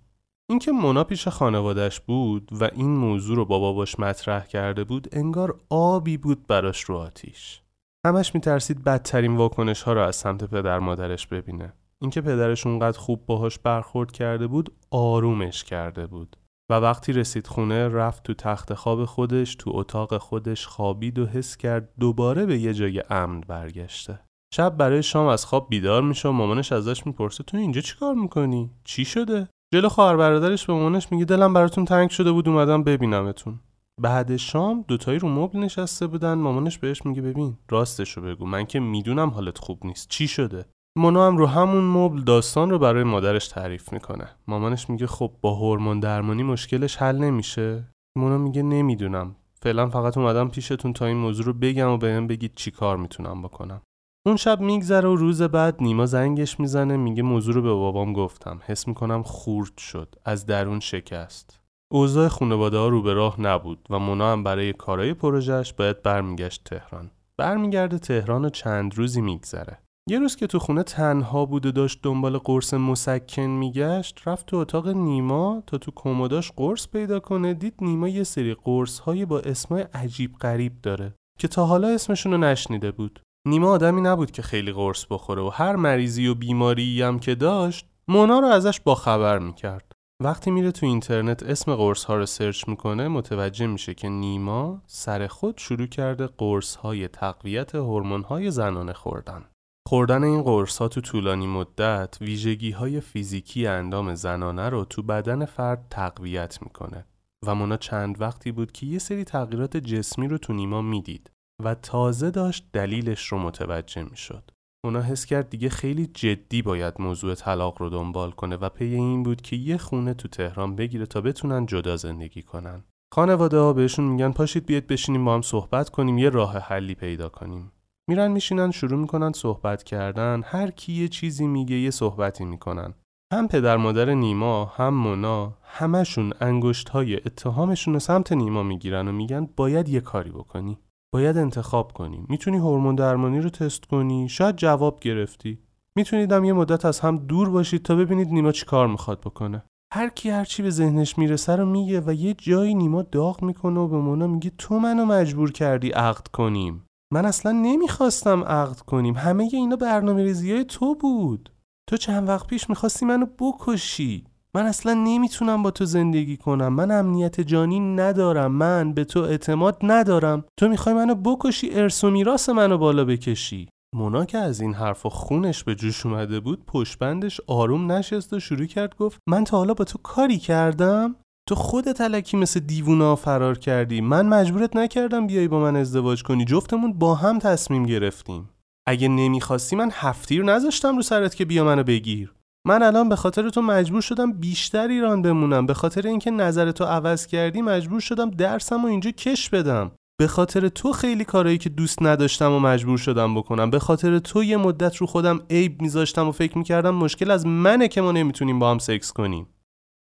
[0.47, 5.61] اینکه مونا پیش خانوادش بود و این موضوع رو با باباش مطرح کرده بود انگار
[5.71, 7.63] آبی بود براش رو آتیش.
[8.07, 11.73] همش میترسید بدترین واکنش ها رو از سمت پدر مادرش ببینه.
[12.01, 16.37] اینکه پدرش اونقدر خوب باهاش برخورد کرده بود آرومش کرده بود.
[16.71, 21.57] و وقتی رسید خونه رفت تو تخت خواب خودش تو اتاق خودش خوابید و حس
[21.57, 24.21] کرد دوباره به یه جای امن برگشته.
[24.55, 28.71] شب برای شام از خواب بیدار میشه و مامانش ازش می‌پرسه تو اینجا چیکار می‌کنی؟
[28.85, 33.61] چی شده؟ جلو خواهر برادرش به مامانش میگه دلم براتون تنگ شده بود اومدم ببینمتون.
[34.01, 38.81] بعد شام دوتایی رو مبل نشسته بودن مامانش بهش میگه ببین راستشو بگو من که
[38.81, 40.09] می‌دونم حالت خوب نیست.
[40.09, 40.65] چی شده؟
[40.97, 44.29] مونا هم رو همون مبل داستان رو برای مادرش تعریف می‌کنه.
[44.49, 47.85] مامانش میگه خب با هورمون درمانی مشکلش حل نمیشه.
[48.17, 49.37] مونا میگه نمی‌دونم.
[49.63, 53.43] فعلا فقط اومدم پیشتون تا این موضوع رو بگم و بهم بگید چی کار می‌تونم
[53.43, 53.83] بکنم.
[54.27, 58.61] اون شب میگذره و روز بعد نیما زنگش می‌زنه میگه موضوع رو به بابام گفتم.
[58.67, 60.15] حس می‌کنم خورد شد.
[60.25, 61.61] از درون شکست.
[61.93, 66.65] اوضاع خانواده ها رو به راه نبود و مونا هم برای کارهای پروژهش باید برمیگشت
[66.65, 67.11] تهران.
[67.37, 69.79] برمیگرده تهران و چند روزی میگذره.
[70.11, 74.57] یه روز که تو خونه تنها بود و داشت دنبال قرص مسکن میگشت رفت تو
[74.57, 79.41] اتاق نیما تا تو کمداش قرص پیدا کنه دید نیما یه سری قرص هایی با
[79.41, 83.21] اسمای عجیب غریب داره که تا حالا اسمشون رو نشنیده بود.
[83.49, 87.87] نیما آدمی نبود که خیلی قرص بخوره و هر مریضی و بیماری هم که داشت
[88.09, 89.93] مونا رو ازش باخبر می‌کرد.
[90.23, 95.27] وقتی میره تو اینترنت اسم قرص ها رو سرچ می‌کنه متوجه میشه که نیما سر
[95.27, 99.45] خود شروع کرده قرص های تقویت هورمون های زنانه خوردن.
[99.89, 105.87] خوردن این قرص تو طولانی مدت ویژگی های فیزیکی اندام زنانه رو تو بدن فرد
[105.91, 107.07] تقویت می‌کنه
[107.47, 111.31] و مونا چند وقتی بود که یه سری تغییرات جسمی رو تو نیما می‌دید
[111.65, 114.51] و تازه داشت دلیلش رو متوجه می‌شد.
[114.85, 119.23] اونا حس کرد دیگه خیلی جدی باید موضوع طلاق رو دنبال کنه و پی این
[119.23, 122.85] بود که یه خونه تو تهران بگیره تا بتونن جدا زندگی کنن.
[123.15, 127.29] خانواده ها بهشون میگن پاشید بیاد بشینیم با هم صحبت کنیم یه راه حلی پیدا
[127.29, 127.73] کنیم.
[128.09, 132.95] میرن میشینن شروع می‌کنن صحبت کردن هر کی یه چیزی میگه یه صحبتی می‌کنن.
[133.33, 139.13] هم پدر مادر نیما هم مونا همشون انگشت های اتهامشون رو سمت نیما می‌گیرن و
[139.13, 140.79] میگن باید یه کاری بکنی.
[141.15, 142.25] باید انتخاب کنی.
[142.29, 144.29] می‌تونی هورمون درمانی رو تست کنی.
[144.29, 145.59] شاید جواب گرفتی.
[145.97, 149.65] میتونیدم یه مدت از هم دور باشید تا ببینید نیما چی کار می‌خواد بکنه.
[149.93, 153.81] هر کی هر چی به ذهنش می‌رسه رو میگه و یه جایی نیما داغ می‌کنه
[153.81, 156.87] و به مونا میگه تو منو مجبور کردی عقد کنیم.
[157.15, 159.15] من اصلا نمی‌خواستم عقد کنیم.
[159.17, 161.51] همه اینا برنامه ریزی تو بود.
[161.89, 164.25] تو چند وقت پیش می‌خواستی منو بکشی.
[164.55, 166.69] من اصلا نمی‌تونم با تو زندگی کنم.
[166.69, 168.53] من امنیت جانی ندارم.
[168.53, 170.45] من به تو اعتماد ندارم.
[170.57, 173.69] تو می‌خوای منو بکشی ارث و میراث منو بالا بکشی.
[173.97, 178.67] مونا که از این حرف خونش به جوش اومده بود پشبندش آروم نشست و شروع
[178.67, 181.17] کرد گفت من تا حالا با تو کاری کردم؟
[181.49, 184.01] تو خودت علکی مثل دیوونا فرار کردی.
[184.01, 186.45] من مجبورت نکردم بیای با من ازدواج کنی.
[186.45, 188.51] جفتمون با هم تصمیم گرفتیم.
[188.87, 192.35] اگه نمی‌خواستی من هفتیر نذاشتم رو سرت که بیا منو بگیر.
[192.67, 195.67] من الان به خاطر تو مجبور شدم بیشتر ایران بمونم.
[195.67, 199.93] به خاطر اینکه نظر تو عوض کردی مجبور شدم درسم و اینجا کش بدم.
[200.19, 203.71] به خاطر تو خیلی کارهایی که دوست نداشتم و مجبور شدم بکنم.
[203.71, 207.89] به خاطر تو یه مدت رو خودم عیب میذاشتم و فکر می‌کردم مشکل از منه
[207.89, 209.47] که ما نمی‌تونیم با هم سکس کنیم.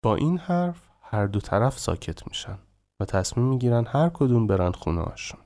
[0.03, 2.57] با این حرف هر دو طرف ساکت میشن
[2.99, 5.39] و تصمیم می‌گیرن هر کدوم برن خونه هاشون.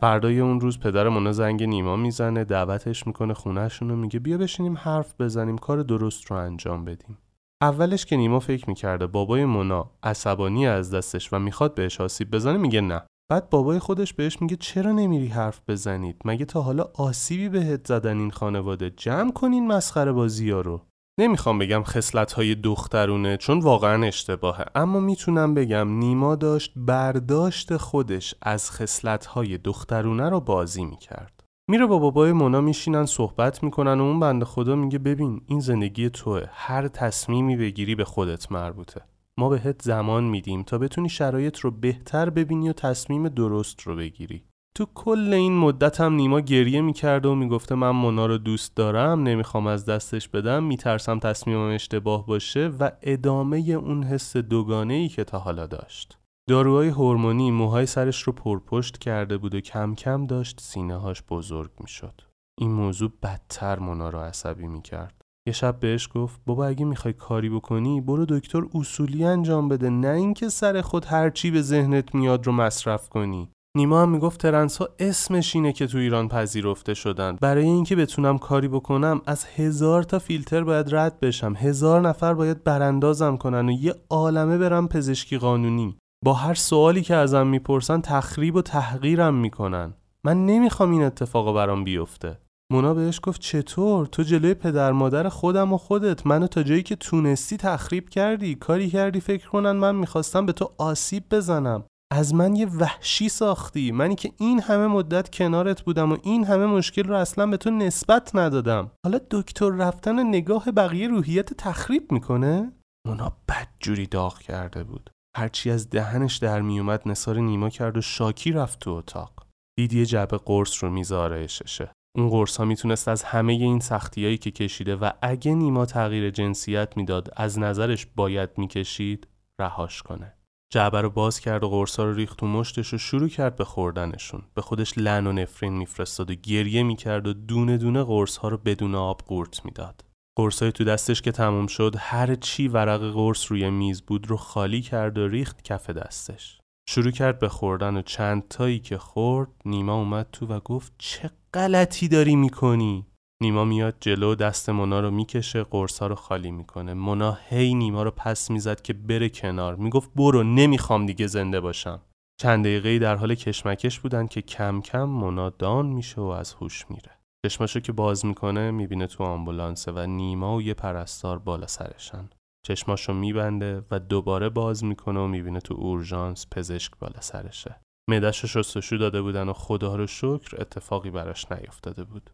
[0.00, 4.76] فردای اون روز پدر مونا زنگ نیما می‌زنه دعوتش می‌کنه خونهشون و میگه بیا بشینیم
[4.78, 7.18] حرف بزنیم کار درست رو انجام بدیم.
[7.62, 12.56] اولش که نیما فکر می‌کرده بابای مونا عصبانی از دستش و می‌خواد بهش آسیب بزنه
[12.56, 13.02] میگه نه.
[13.30, 18.18] بعد بابای خودش بهش میگه چرا نمیری حرف بزنید؟ مگه تا حالا آسیبی بهت زدن
[18.18, 20.80] این خانواده؟ جمع کنین مسخره بازی ها رو.
[21.20, 24.64] نمی‌خوام بگم خصلت های دخترونه چون واقعا اشتباهه.
[24.74, 31.44] اما می‌تونم بگم نیما داشت برداشت خودش از خصلت های دخترونه رو بازی می‌کرد.
[31.70, 36.10] میره با بابای مونا میشینن صحبت می‌کنن و اون بنده خدا میگه ببین این زندگی
[36.10, 36.42] توه.
[36.50, 39.00] هر تصمیمی بگیری به خودت مربوطه.
[39.38, 44.44] ما بهت زمان میدیم تا بتونی شرایط رو بهتر ببینی و تصمیم درست رو بگیری.
[44.76, 49.22] تو کل این مدت هم نیما گریه می‌کرده و می‌گفته من مونا رو دوست دارم
[49.22, 55.24] نمی‌خوام از دستش بدم میترسم تصمیمم اشتباه باشه و ادامه اون حس دوگانه ای که
[55.24, 56.18] تا حالا داشت.
[56.48, 61.70] داروهای هورمونی موهای سرش رو پرپشت کرده بود و کم کم داشت سینه هاش بزرگ
[61.80, 62.20] می‌شد.
[62.60, 65.23] این موضوع بدتر مونا رو عصبی می‌کرد.
[65.46, 70.08] یه شب بهش گفت بابا اگه می‌خوای کاری بکنی برو دکتر اصولی انجام بده نه
[70.08, 73.48] اینکه سر خود هرچی به ذهنت میاد رو مصرف کنی.
[73.76, 77.36] نیما هم می‌گفت ترنس ها اسمش اینه که تو ایران پذیرفته شدن.
[77.40, 81.54] برای اینکه بتونم کاری بکنم از هزار تا فیلتر باید رد بشم.
[81.56, 85.98] هزار نفر باید براندازم کنن و یه عالمه برم پزشکی قانونی.
[86.24, 89.94] با هر سوالی که ازم می‌پرسن تخریب و تحقیرم می‌کنن.
[90.24, 92.38] من نمی‌خوام این اتفاق برام بیفته.
[92.72, 96.26] مونا بهش گفت چطور؟ تو جلوی پدر مادر خودم و خودت.
[96.26, 98.54] منو تا جایی که تونستی تخریب کردی.
[98.54, 101.84] کاری کردی فکر کنن من می‌خواستم به تو آسیب بزنم.
[102.12, 103.92] از من یه وحشی ساختی.
[103.92, 107.70] منی که این همه مدت کنارت بودم و این همه مشکل رو اصلا به تو
[107.70, 108.90] نسبت ندادم.
[109.06, 112.72] حالا دکتر رفتن نگاه بقیه روحیت تخریب می‌کنه؟
[113.06, 115.10] مونا بدجوری داغ کرده بود.
[115.36, 119.46] هرچی از دهنش در میومد نصار نیما کرد و شاکی رفت تو اتاق.
[119.78, 121.12] دید یه جعبه قرص رو میز
[121.46, 121.92] ششه.
[122.16, 126.96] اون قرص ها می‌تونست از همه این سختیایی که کشیده و اگه نیما تغییر جنسیت
[126.96, 129.28] می‌داد از نظرش باید می‌کشید
[129.60, 130.34] رهاش کنه.
[130.72, 134.42] جعبه رو باز کرد و قرصا رو ریخت تو مشتش و شروع کرد به خوردنشون.
[134.54, 138.58] به خودش لعن و نفرین میفرستاد و گریه می‌کرد و دونه دونه قرص ها رو
[138.58, 140.04] بدون آب قورت می‌داد.
[140.38, 144.82] قرصای تو دستش که تموم شد هر چی ورق قرص روی میز بود رو خالی
[144.82, 146.58] کرد و ریخت کف دستش.
[146.88, 151.30] شروع کرد به خوردن و چند تایی که خورد نیما اومد تو و گفت چه
[151.54, 153.06] غلطی داری می‌کنی.
[153.42, 156.94] نیما میاد جلو دست مونا رو می‌کشه قرصا رو خالی می‌کنه.
[156.94, 159.76] مونا هی نیما رو پس می‌زد که بره کنار.
[159.76, 162.00] می‌گفت برو نمی‌خوام دیگه زنده باشم.
[162.40, 166.90] چند دقیقه در حال کشمکش بودن که کم کم مونا دان میشه و از هوش
[166.90, 167.18] میره.
[167.46, 172.30] چشماشو که باز می‌کنه می‌بینه تو آمبولانسه و نیما و یه پرستار بالا سرشن.
[172.66, 177.80] چشماشو میبنده و دوباره باز می‌کنه و می‌بینه تو اورژانس پزشک بالا سرشه.
[178.10, 182.30] معدهش شستشو داده بودن و خدا رو شکر اتفاقی براش نیفتاده بود.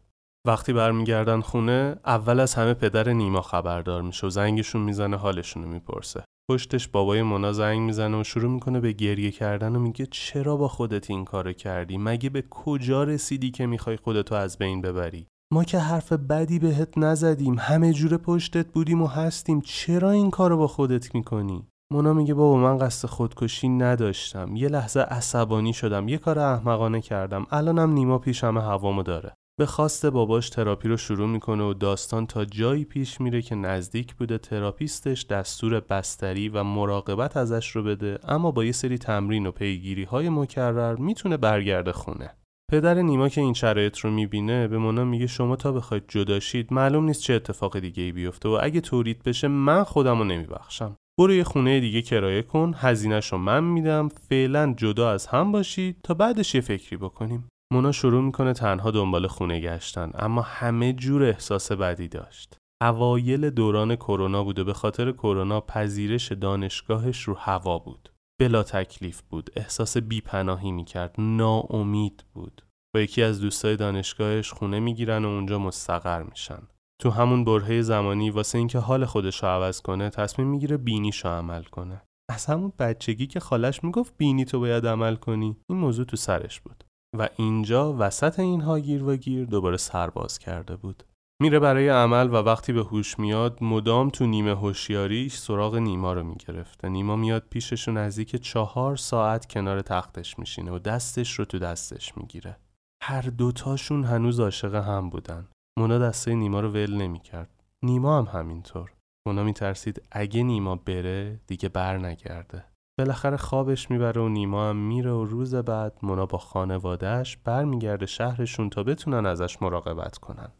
[0.47, 6.23] وقتی برمیگردن خونه اول از همه پدر نیما خبردار میشه و زنگشون می‌زنه حالشونو می‌پرسه.
[6.51, 10.67] پشتش بابای مونا زنگ می‌زنه و شروع می‌کنه به گریه کردن و میگه چرا با
[10.67, 15.63] خودت این کارو کردی؟ مگه به کجا رسیدی که می‌خوای خودتو از بین ببری؟ ما
[15.63, 17.55] که حرف بدی بهت نزدیم.
[17.59, 19.61] همه جور پشتت بودیم و هستیم.
[19.61, 24.55] چرا این کارو با خودت می‌کنی؟ مونا میگه بابا من قصد خودکشی نداشتم.
[24.55, 26.07] یه لحظه عصبانی شدم.
[26.07, 27.47] یه کار احمقانه کردم.
[27.51, 29.33] الانم نیما پیشم هوامو داره.
[29.59, 34.15] به خواست باباش تراپی رو شروع می‌کنه و داستان تا جایی پیش میره که نزدیک
[34.15, 38.19] بوده تراپیستش دستور بستری و مراقبت ازش رو بده.
[38.27, 42.29] اما با یه سری تمرین و پیگیری های مکرر می‌تونه برگرده خونه.
[42.71, 47.05] پدر نیما که این شرایط رو می‌بینه به مونا میگه شما تا بخواید جداشید معلوم
[47.05, 50.95] نیست چه اتفاق دیگه ای بیفته و اگه تولید بشه من خودم رو نمیبخشم.
[51.21, 55.97] برو یه خونه دیگه کرایه کن هزینهش رو من میدم فعلا جدا از هم باشید
[56.03, 57.49] تا بعدش یه فکری بکنیم.
[57.73, 62.57] مونا شروع می‌کنه تنها دنبال خونه گشتن اما همه جور احساس بدی داشت.
[62.83, 68.09] اوایل دوران کرونا بود و به خاطر کرونا پذیرش دانشگاهش رو هوا بود.
[68.41, 72.61] بلا تکلیف بود احساس بیپناهی می‌کرد ناامید بود.
[72.95, 76.61] با یکی از دوستای دانشگاهش خونه می‌گیرن و اونجا مستقر میشن.
[77.01, 81.63] تو همون برهه زمانی واسه اینکه حال خودش رو عوض کنه تصمیم می‌گیره بینیشو عمل
[81.63, 82.01] کنه.
[82.31, 86.61] از همون بچگی که خالش می‌گفت بینی تو باید عمل کنی این موضوع تو سرش
[86.61, 86.83] بود.
[87.17, 91.03] و اینجا وسط اینها گیر و گیر دوباره سرباز کرده بود.
[91.41, 96.23] میره برای عمل و وقتی به هوش میاد مدام تو نیمه هوشیاریش سراغ نیما رو
[96.23, 96.89] می‌گرفته.
[96.89, 102.17] نیما میاد پیشش و نزدیک چهار ساعت کنار تختش میشینه و دستش رو تو دستش
[102.17, 102.57] می‌گیره.
[103.03, 105.47] هر دوتاشون هنوز عاشق هم بودن.
[105.81, 107.49] مونا دسته نیما رو ول نمی‌کرد.
[107.83, 108.91] نیما هم همینطور.
[109.27, 112.63] مونا میترسید اگه نیما بره دیگه بر نگرده.
[112.97, 118.69] بالاخره خوابش می‌بره و نیما هم میره و روز بعد مونا با خانوادهش برمیگرده شهرشون
[118.69, 120.51] تا بتونن ازش مراقبت کنن.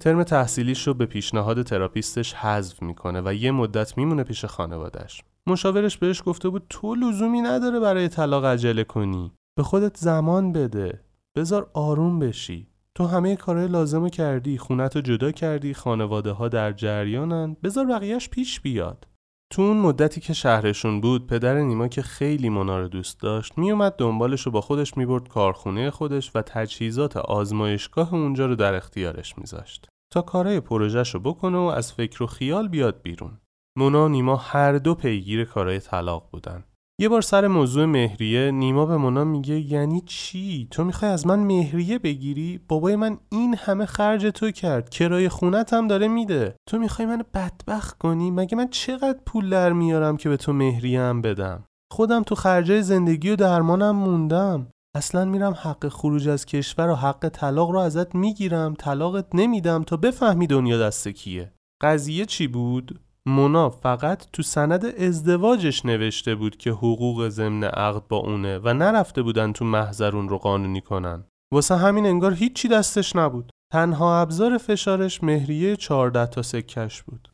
[0.00, 5.98] ترم تحصیلیش رو به پیشنهاد تراپیستش حذف می‌کنه و یه مدت میمونه پیش خانوادهش مشاورش
[5.98, 9.32] بهش گفته بود تو لزومی نداره برای طلاق عجله کنی.
[9.58, 11.07] به خودت زمان بده.
[11.38, 12.66] بذار آروم بشی.
[12.94, 17.56] تو همه کارهای لازم کردی خونت رو جدا کردی خانواده ها در جریانن.
[17.62, 19.06] بذار بقیهش پیش بیاد.
[19.52, 23.96] تو اون مدتی که شهرشون بود پدر نیما که خیلی مونا رو دوست داشت میومد
[23.98, 29.88] دنبالش رو با خودش می‌برد کارخونه خودش و تجهیزات آزمایشگاه اونجا رو در اختیارش میذاشت.
[30.12, 33.38] تا کارهای پروژهش رو بکنه و از فکر و خیال بیاد بیرون.
[33.78, 36.64] مونا و نیما هر دو پیگیر کارهای طلاق بودن.
[37.00, 41.38] یه بار سر موضوع مهریه نیما به مونا میگه یعنی چی؟ تو می‌خوای از من
[41.38, 46.56] مهریه بگیری؟ بابای من این همه خرج تو کرد کرای خونت هم داره میده.
[46.68, 51.00] تو می‌خوای من بدبخت کنی؟ مگه من چقدر پول در میارم که به تو مهریه
[51.00, 54.66] هم بدم؟ خودم تو خرجای زندگی و درمانم موندم.
[54.96, 58.74] اصلا میرم حق خروج از کشور و حق طلاق رو ازت می‌گیرم.
[58.74, 61.52] طلاقت نمیدم تا بفهمی دنیا دست کیه.
[61.82, 68.16] قضیه چی بود؟ مونا فقط تو سند ازدواجش نوشته بود که حقوق ضمن عقد با
[68.16, 71.24] اونه و نرفته بودن تو محضرون رو قانونی کنن.
[71.52, 73.50] واسه همین انگار هیچی دستش نبود.
[73.72, 77.28] تنها ابزار فشارش مهریه 14 تا سکش بود.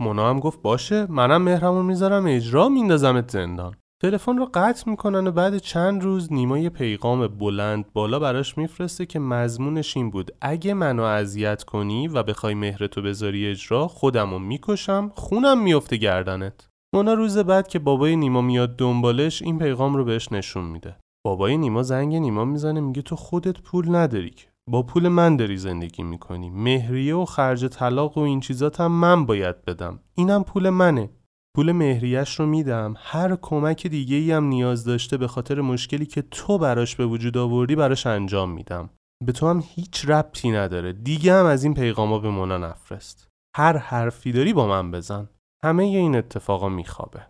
[0.00, 3.74] مونا هم گفت باشه منم مهرمون می‌ذارم اجرا میندازمت زندان.
[4.02, 9.06] تلفن رو قطع می‌کنن و بعد چند روز نیما یه پیغام بلند بالا براش میفرسته
[9.06, 10.30] که مضمونش این بود.
[10.40, 16.68] اگه منو اذیت کنی و بخوای مهرتو بذاری اجرا خودمو می‌کشم خونم میفته گردنت.
[16.94, 20.96] مونا روز بعد که بابای نیما میاد دنبالش این پیغام رو بهش نشون میده.
[21.26, 24.46] بابای نیما زنگ نیما می‌زنه میگه تو خودت پول نداری که.
[24.70, 26.50] با پول من داری زندگی می‌کنی.
[26.50, 30.00] مهریه و خرج طلاق و این چیزات هم من باید بدم.
[30.14, 31.10] اینم پول منه.
[31.56, 32.94] پول مهریش رو میدم.
[32.98, 37.36] هر کمک دیگه ای هم نیاز داشته به خاطر مشکلی که تو براش به وجود
[37.36, 38.90] آوردی براش انجام میدم.
[39.24, 40.92] به تو هم هیچ ربطی نداره.
[40.92, 43.28] دیگه هم از این پیغاما به مونا نفرست.
[43.56, 45.28] هر حرفی داری با من بزن.
[45.64, 47.26] همه این اتفاقا میخوابه.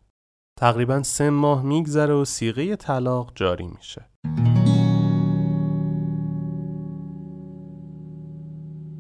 [0.59, 4.09] تقریبا سه ماه میگذره و سیغه طلاق جاری میشه.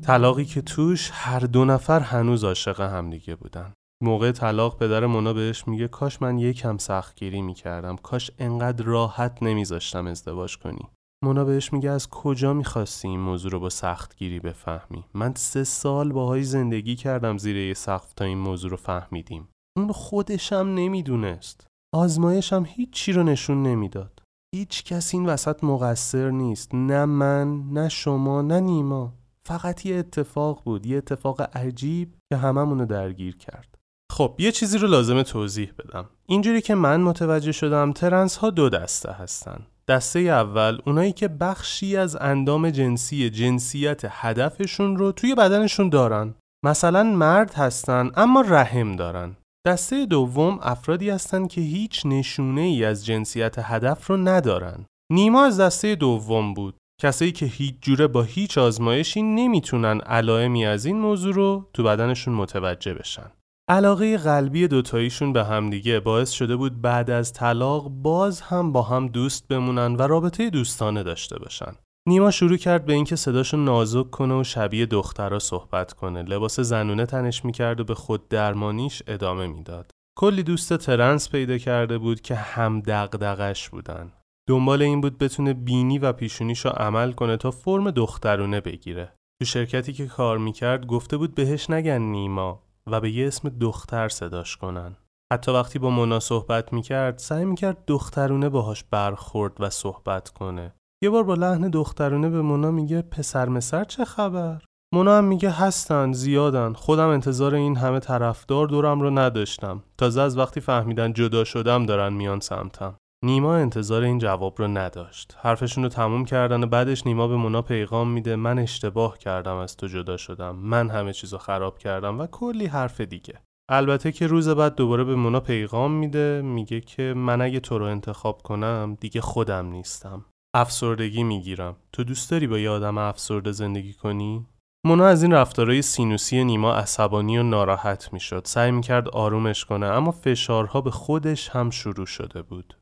[0.04, 3.72] طلاقی که توش هر دو نفر هنوز عاشق همدیگه بودن.
[4.02, 10.06] موقع طلاق پدر مونا بهش میگه کاش من یکم سختگیری می‌کردم کاش انقدر راحت نمیذاشتم
[10.06, 10.88] ازدواج کنی.
[11.24, 16.12] مونا بهش میگه از کجا می‌خواستی این موضوع رو با سختگیری بفهمی؟ من سه سال
[16.12, 19.48] باهایی زندگی کردم زیر یه سقف تا این موضوع رو فهمیدیم.
[19.76, 21.66] اون خودشم نمی‌دونست.
[21.94, 24.22] آزمایشم هیچی رو نشون نمی‌داد.
[24.54, 26.74] هیچ کس این وسط مقصر نیست.
[26.74, 29.14] نه من نه شما نه نیما.
[29.48, 33.78] فقط یه اتفاق بود یه اتفاق عجیب که هممونو درگیر کرد.
[34.12, 36.08] خب یه چیزی رو لازمه توضیح بدم.
[36.26, 39.66] اینجوری که من متوجه شدم ترنس ها دو دسته هستن.
[39.88, 46.34] دسته اول اونایی که بخشی از اندام جنسی جنسیت هدفشون رو توی بدنشون دارن.
[46.64, 49.36] مثلا مرد هستن اما رحم دارن.
[49.66, 54.84] دسته دوم افرادی هستن که هیچ نشونه ای از جنسیت هدف رو ندارن.
[55.12, 56.74] نیما از دسته دوم بود.
[57.02, 62.34] کسایی که هیچ جوره با هیچ آزمایشی نمی‌تونن علائمی از این موضوع رو تو بدنشون
[62.34, 63.30] متوجه بشن.
[63.72, 69.08] علاقه قلبی دوتاییشون به همدیگه باعث شده بود بعد از طلاق باز هم با هم
[69.08, 71.72] دوست بمونن و رابطه دوستانه داشته باشن.
[72.08, 76.22] نیما شروع کرد به اینکه صداشو نازک کنه و شبیه دخترها صحبت کنه.
[76.22, 79.90] لباس زنونه تنش می‌کرد و به خود درمانیش ادامه می‌داد.
[80.18, 84.12] کلی دوست ترنس پیدا کرده بود که هم دغدغش بودن.
[84.48, 89.12] دنبال این بود بتونه بینی و پیشونیشو عمل کنه تا فرم دخترونه بگیره.
[89.40, 94.08] تو شرکتی که کار می‌کرد گفته بود بهش نگن نیما و به یه اسم دختر
[94.08, 94.96] صداش کنن.
[95.32, 100.74] حتی وقتی با مونا صحبت می‌کرد سعی می‌کرد دخترونه باهاش برخورد و صحبت کنه.
[101.02, 104.62] یه بار با لحن دخترونه به مونا میگه پسر مسر چه خبر؟
[104.94, 110.38] مونا هم میگه هستن زیادن خودم انتظار این همه طرفدار دورم رو نداشتم تازه از
[110.38, 115.36] وقتی فهمیدن جدا شدم دارن میان سمتم نیما انتظار این جواب رو نداشت.
[115.40, 119.76] حرفشون رو تموم کردن و بعدش نیما به مونا پیغام میده من اشتباه کردم از
[119.76, 120.56] تو جدا شدم.
[120.56, 122.20] من همه چیزو خراب کردم.
[122.20, 123.40] و کلی حرف دیگه.
[123.70, 127.84] البته که روز بعد دوباره به مونا پیغام میده میگه که من اگه تو رو
[127.84, 130.24] انتخاب کنم دیگه خودم نیستم.
[130.56, 131.76] افسردگی می‌گیرم.
[131.92, 134.46] تو دوست داری با یه آدم افسرده زندگی کنی؟
[134.86, 138.42] مونا از این رفتارهای سینوسی نیما عصبانی و ناراحت می‌شد.
[138.44, 142.74] سعی می‌کرد آرومش کنه اما فشارها به خودش هم شروع شده بود.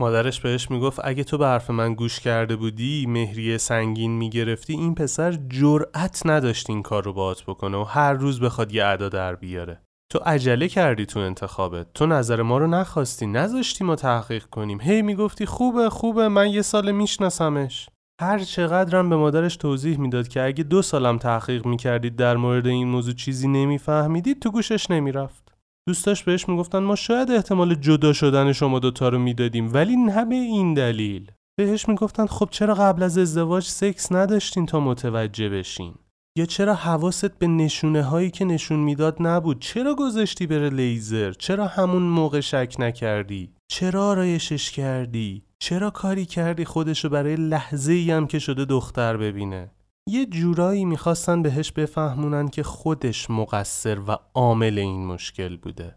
[0.00, 4.94] مادرش بهش می‌گفت اگه تو به حرف من گوش کرده بودی مهریه سنگین می‌گرفتی این
[4.94, 9.34] پسر جرأت نداشت این کار رو باهات بکنه و هر روز بخواد یه ادا در
[9.34, 9.80] بیاره.
[10.12, 11.86] تو عجله کردی تو انتخابت.
[11.94, 14.80] تو نظر ما رو نخواستی نذاشتی ما تحقیق کنیم.
[14.80, 17.88] هی می‌گفتی خوبه خوبه من یه سال میشناسمش.
[18.20, 22.88] هر چقدرم به مادرش توضیح می‌داد که اگه دو سالم تحقیق می‌کردید در مورد این
[22.88, 25.49] موضوع چیزی نمیفهمیدید تو گوشش نمی‌رفت.
[25.90, 30.34] دوستاش بهش می‌گفتن ما شاید احتمال جدا شدن شما دوتا رو می‌دادیم ولی نه به
[30.34, 31.30] این دلیل.
[31.58, 35.94] بهش می‌گفتن خب چرا قبل از ازدواج سکس نداشتین تا متوجه بشین؟
[36.38, 41.66] یا چرا حواست به نشونه هایی که نشون می‌داد نبود؟ چرا گذاشتی بره لیزر؟ چرا
[41.66, 48.26] همون موقع شک نکردی؟ چرا آرایشش کردی؟ چرا کاری کردی خودشو برای لحظه ای هم
[48.26, 49.70] که شده دختر ببینه؟
[50.10, 55.94] یه جورایی می‌خواستن بهش بفهمونن که خودش مقصر و عامل این مشکل بوده.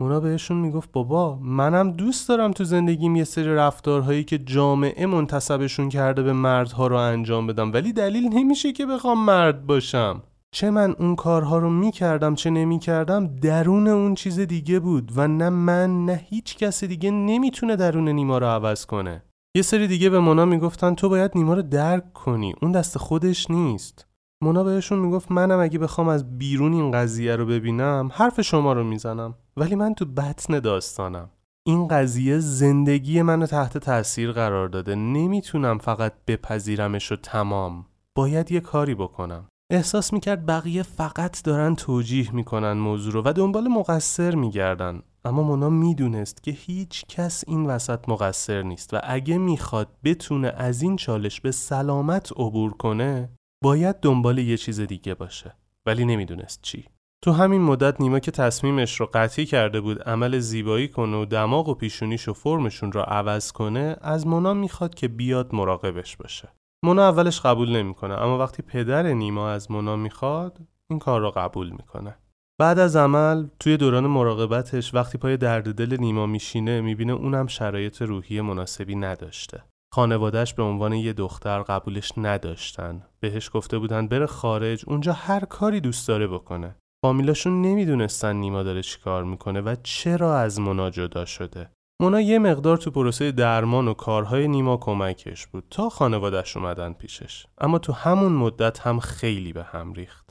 [0.00, 5.88] اونا بهشون می‌گفت بابا منم دوست دارم تو زندگیم یه سری رفتارهایی که جامعه منتصبشون
[5.88, 10.22] کرده به مردها رو انجام بدم ولی دلیل نمیشه که بخوام مرد باشم.
[10.54, 15.48] چه من اون کارها رو می‌کردم چه نمی‌کردم درون اون چیز دیگه بود و نه
[15.48, 19.22] من نه هیچ کس دیگه نمی‌تونه درون نیما رو عوض کنه.
[19.56, 23.50] یه سری دیگه به مونا می‌گفتن تو باید نیما رو درک کنی اون دست خودش
[23.50, 24.06] نیست.
[24.42, 28.84] مونا بهشون می‌گفت منم اگه بخوام از بیرون این قضیه رو ببینم حرف شما رو
[28.84, 29.34] می‌زنم.
[29.56, 31.30] ولی من تو بطن داستانم.
[31.66, 34.94] این قضیه زندگی منو تحت تاثیر قرار داده.
[34.94, 37.86] نمی‌تونم فقط بپذیرمش و تمام.
[38.14, 39.48] باید یه کاری بکنم.
[39.70, 45.02] احساس می‌کرد بقیه فقط دارن توجیه می‌کنن موضوع رو و دنبال مقصر میگردن.
[45.26, 50.82] اما مونا می‌دونست که هیچ کس این وسط مقصر نیست و اگه می‌خواد بتونه از
[50.82, 53.30] این چالش به سلامت عبور کنه
[53.64, 55.56] باید دنبال یه چیز دیگه باشه.
[55.86, 56.84] ولی نمی‌دونست چی.
[57.22, 61.68] تو همین مدت نیما که تصمیمش رو قطعی کرده بود عمل زیبایی کنه و دماغ
[61.68, 66.48] و پیشونیش و فرمشون رو عوض کنه از مونا می‌خواد که بیاد مراقبش باشه.
[66.84, 70.58] مونا اولش قبول نمی‌کنه اما وقتی پدر نیما از مونا می‌خواد
[70.90, 72.16] این کار رو قبول می‌کنه.
[72.60, 78.02] بعد از عمل توی دوران مراقبتش وقتی پای درد دل نیما میشینه می‌بینه اونم شرایط
[78.02, 79.62] روحی مناسبی نداشته.
[79.94, 83.02] خانوادهش به عنوان یه دختر قبولش نداشتن.
[83.20, 86.76] بهش گفته بودن بره خارج اونجا هر کاری دوست داره بکنه.
[87.04, 91.70] فامیلاشون نمی‌دونستن نیما داره چیکار می‌کنه و چرا از مونا جدا شده.
[92.02, 97.46] مونا یه مقدار تو پروسه درمان و کارهای نیما کمکش بود تا خانوادش اومدن پیشش.
[97.58, 100.23] اما تو همون مدت هم خیلی به هم ریخت.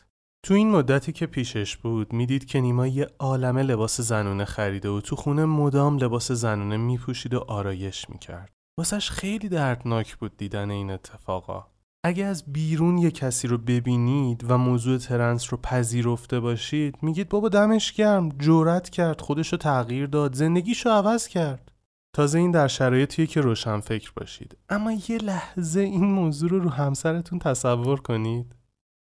[0.46, 5.02] تو این مدتی که پیشش بود می‌دید که نیما یه عالمه لباس زنونه خریده و
[5.02, 8.52] تو خونه مدام لباس زنونه میپوشید و آرایش می‌کرد.
[8.78, 11.66] واسش خیلی دردناک بود دیدن این اتفاقا.
[12.04, 17.50] اگه از بیرون یه کسی رو ببینید و موضوع ترنس رو پذیرفته باشید میگید بابا
[17.50, 21.72] دمش گرم جورت کرد خودش رو تغییر داد زندگیشو عوض کرد.
[22.16, 24.58] تازه این در شرایطیه که روشن فکر باشید.
[24.70, 28.56] اما یه لحظه این موضوع رو رو همسرتون تصور کنید.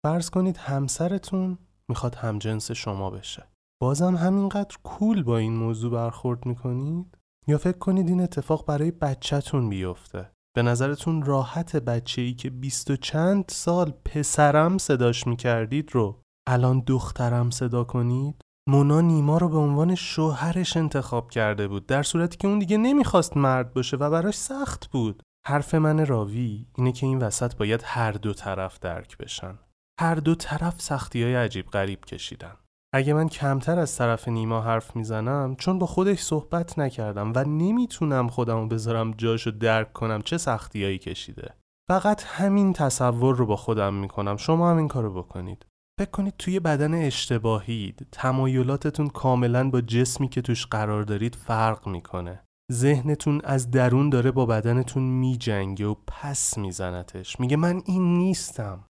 [0.09, 3.49] فرض کنید همسرتون می‌خواد همجنس شما بشه.
[3.83, 9.69] بازم همینقدر کول با این موضوع برخورد می‌کنید؟ یا فکر کنید این اتفاق برای بچهتون
[9.69, 16.23] بیفته؟ به نظرتون راحت بچه ای که بیست و چند سال پسرم صداش می‌کردید رو
[16.49, 22.37] الان دخترم صدا کنید؟ مونا نیما رو به عنوان شوهرش انتخاب کرده بود در صورتی
[22.37, 25.23] که اون دیگه نمی‌خواست مرد باشه و براش سخت بود.
[25.47, 29.59] حرف من راوی اینه که این وسط باید هر دو طرف درک بشن.
[30.01, 32.55] هر دو طرف سختی های عجیب غریب کشیدن.
[32.95, 38.29] اگه من کمتر از طرف نیما حرف می‌زنم چون با خودش صحبت نکردم و نمی‌تونم
[38.29, 41.55] خودمو بذارم جاشو درک کنم چه سختیایی کشیده.
[41.89, 44.37] فقط همین تصور رو با خودم می‌کنم.
[44.37, 45.67] شما هم این کارو بکنید.
[46.01, 48.07] فکر کنید توی بدن اشتباهید.
[48.13, 52.45] تمایلاتتون کاملا با جسمی که توش قرار دارید فرق می‌کنه.
[52.73, 57.41] ذهنتون از درون داره با بدنتون میجنگه و پس میزنتش.
[57.41, 58.85] میگه من این نیستم.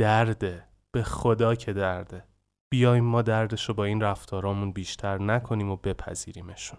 [0.00, 0.64] درده.
[0.92, 2.24] به خدا که درده.
[2.70, 6.78] بیایم ما دردش رو با این رفتارامون بیشتر نکنیم و بپذیریمشون.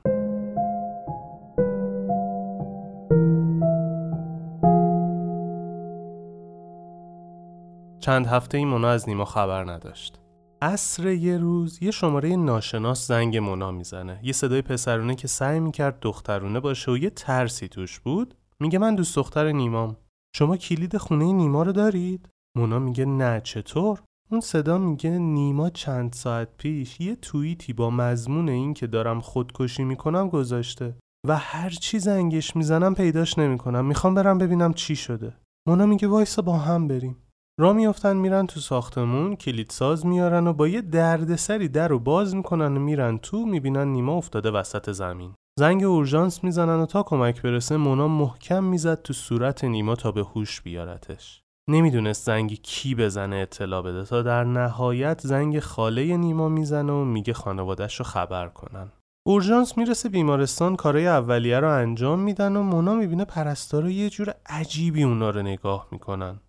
[7.99, 10.19] چند هفته این مونا از نیما خبر نداشت.
[10.61, 14.19] عصر یه روز یه شماره ناشناس زنگ مونا می‌زنه.
[14.23, 18.35] یه صدای پسرونه که سعی می‌کرد دخترونه باشه و یه ترسی توش بود.
[18.59, 19.97] میگه من دوست دختر نیمام.
[20.35, 24.01] شما کلید خونه نیما رو دارید؟ مونا میگه نه چطور؟
[24.31, 29.83] اون صدا میگه نیما چند ساعت پیش یه توییتی با مضمون این که دارم خودکشی
[29.83, 30.95] می‌کنم گذاشته
[31.27, 33.85] و هر چی زنگش می‌زنم پیداش نمی‌کنم.
[33.85, 35.33] می‌خوام برم ببینم چی شده.
[35.67, 37.17] مونا میگه وایسا با هم بریم.
[37.59, 42.35] را میافتن میرن تو ساختمون کلید ساز میارن و با یه دردسری در رو باز
[42.35, 45.33] می‌کنن و میرن تو می‌بینن نیما افتاده وسط زمین.
[45.59, 50.23] زنگ اورژانس می‌زنن و تا کمک برسه مونا محکم می‌زد تو صورت نیما تا به
[50.23, 51.41] هوش بیارتش.
[51.69, 54.05] نمی‌دونست زنگ کی بزنه اطلاع بده.
[54.05, 58.91] تا در نهایت زنگ خاله نیما می‌زنه و میگه خانوادش رو خبر کنن.
[59.27, 65.03] اورژانس می‌رسه بیمارستان کارای اولیه رو انجام میدن و مونا می‌بینه پرستارا یه جور عجیبی
[65.03, 66.39] اونا رو نگاه می‌کنن.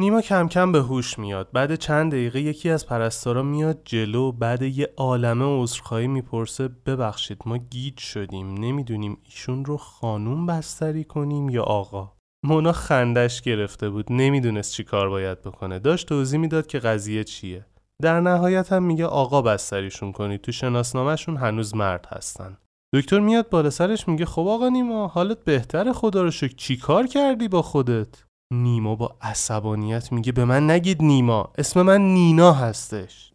[0.00, 1.48] نیما کم کم به هوش میاد.
[1.52, 7.58] بعد چند دقیقه یکی از پرستارا میاد جلو بعد یه عالمه عذرخواهی می‌پرسه ببخشید ما
[7.58, 12.15] گیج شدیم نمی‌دونیم ایشون رو خانوم بستری کنیم یا آقا؟
[12.46, 14.06] مونا خندش گرفته بود.
[14.10, 15.78] نمی‌دونست چی کار باید بکنه.
[15.78, 17.66] داشت توضیح می‌داد که قضیه چیه.
[18.02, 20.40] در نهایت هم میگه آقا بستریشون کنید.
[20.40, 22.56] تو شناسنامهشون هنوز مرد هستن.
[22.94, 26.54] دکتر میاد بالا سرش میگه خب آقا نیما حالت بهتره خدا رو شکر.
[26.56, 31.52] چی کار کردی با خودت؟ نیما با عصبانیت میگه به من نگید نیما.
[31.58, 33.32] اسم من نینا هستش.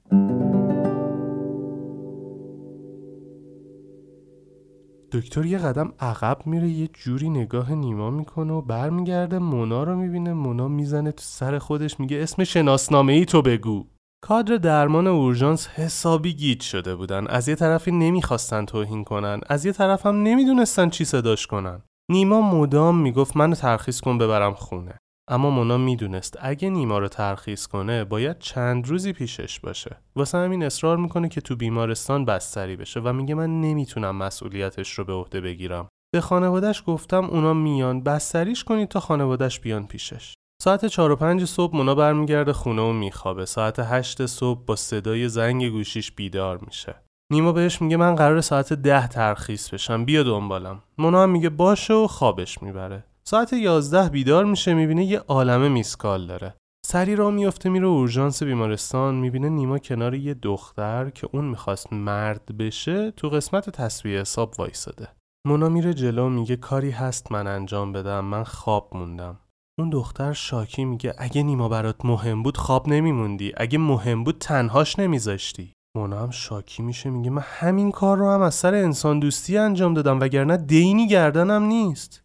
[5.13, 10.33] دکتر یه قدم عقب میره یه جوری نگاه نیما می‌کنه و برمیگرده مونا رو می‌بینه
[10.33, 13.87] مونا می‌زنه تو سر خودش میگه اسم شناسنامه ای تو بگو.
[14.23, 17.27] کادر درمان اورژانس حسابی گیج شده بودن.
[17.27, 21.81] از یه طرفی نمی‌خواستن توهین کنن از یه طرف هم نمی‌دونستن چی صداش کنن.
[22.11, 24.97] نیما مدام می‌گفت منو ترخیص کن ببرم خونه.
[25.31, 29.97] اما مونا می‌دونست اگه نیما رو ترخیص کنه باید چند روزی پیشش باشه.
[30.15, 35.03] واسه همین اصرار می‌کنه که تو بیمارستان بستری بشه و میگه من نمی‌تونم مسئولیتش رو
[35.03, 35.87] به عهده بگیرم.
[36.13, 40.33] به خانوادش گفتم اونا میان بستریش کنید تا خانوادش بیان پیشش.
[40.61, 43.45] ساعت چهار و پنج صبح مونا برمیگرده خونه و میخوابه.
[43.45, 46.95] ساعت هشت صبح با صدای زنگ گوشیش بیدار میشه.
[47.31, 50.83] نیما بهش میگه من قرار ساعت ده ترخیص بشم بیا دنبالم.
[50.97, 53.03] مونا هم میگه باشه و خوابش می‌بره.
[53.23, 56.53] ساعت یازده بیدار میشه می‌بینه یه عالمه میسکال داره.
[56.85, 62.57] سری را میفته میره اورژانس بیمارستان می‌بینه نیما کنار یه دختر که اون می‌خواست مرد
[62.57, 65.07] بشه تو قسمت تصویه حساب وایساده.
[65.47, 69.39] مونا میره جلو میگه کاری هست من انجام بدم من خواب موندم.
[69.79, 73.53] اون دختر شاکی میگه اگه نیما برات مهم بود خواب نمیموندی.
[73.57, 75.73] اگه مهم بود تنهاش نمیذاشتی.
[75.97, 79.93] مونا هم شاکی میشه میگه من همین کار رو هم از سر انسان دوستی انجام
[79.93, 82.23] دادم وگرنه دینی گردنم نیست.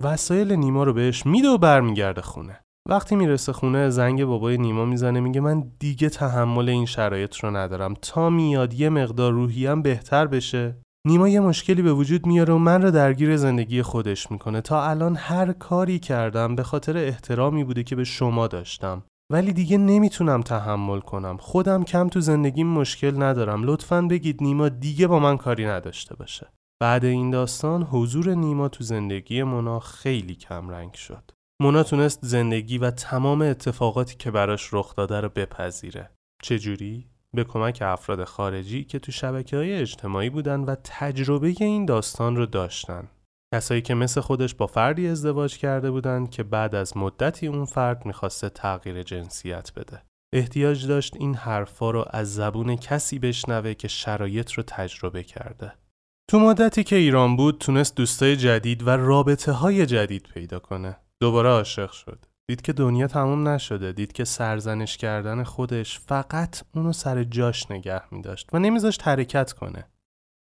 [0.00, 2.60] وسایل نیما رو بهش میده و برمیگرده خونه.
[2.88, 7.94] وقتی می‌رسه خونه زنگ بابای نیما می‌زنه میگه من دیگه تحمل این شرایط رو ندارم.
[8.02, 10.76] تا میاد یه مقدار روحیم بهتر بشه.
[11.06, 14.60] نیما یه مشکلی به وجود میاره و من رو درگیر زندگی خودش می‌کنه.
[14.60, 19.02] تا الان هر کاری کردم به خاطر احترامی بوده که به شما داشتم.
[19.32, 21.36] ولی دیگه نمی‌تونم تحمل کنم.
[21.36, 23.62] خودم کم تو زندگیم مشکل ندارم.
[23.64, 26.46] لطفا بگید نیما دیگه با من کاری نداشته باشه.
[26.80, 31.30] بعد این داستان حضور نیما تو زندگی مونا خیلی کم رنگ شد.
[31.62, 36.10] مونا تونست زندگی و تمام اتفاقاتی که براش رخ داده رو بپذیره.
[36.42, 42.36] چجوری؟ به کمک افراد خارجی که تو شبکه های اجتماعی بودن و تجربه این داستان
[42.36, 43.08] رو داشتن.
[43.54, 48.06] کسایی که مثل خودش با فردی ازدواج کرده بودن که بعد از مدتی اون فرد
[48.06, 50.02] می‌خواسته تغییر جنسیت بده.
[50.34, 55.72] احتیاج داشت این حرفا رو از زبون کسی بشنوه که شرایط رو تجربه کرده.
[56.30, 60.96] تو مدتی که ایران بود تونست دوستای جدید و رابطه های جدید پیدا کنه.
[61.20, 62.24] دوباره عاشق شد.
[62.48, 63.92] دید که دنیا تموم نشده.
[63.92, 69.52] دید که سرزنش کردن خودش فقط اونو سر جاش نگه می داشت و نمیذاشت حرکت
[69.52, 69.84] کنه.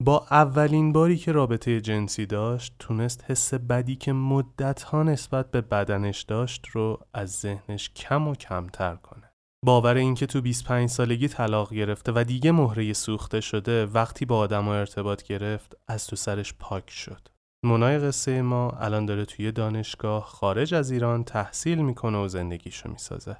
[0.03, 6.21] با اولین باری که رابطه جنسی داشت تونست حس بدی که مدتها نسبت به بدنش
[6.21, 9.24] داشت رو از ذهنش کم و کمتر کنه.
[9.65, 14.67] باور اینکه تو 25 سالگی طلاق گرفته و دیگه مهره سوخته شده وقتی با آدم
[14.67, 17.27] ارتباط گرفت از تو سرش پاک شد.
[17.63, 23.37] منای قصه ما الان داره توی دانشگاه خارج از ایران تحصیل می‌کنه و زندگیشو می‌سازه.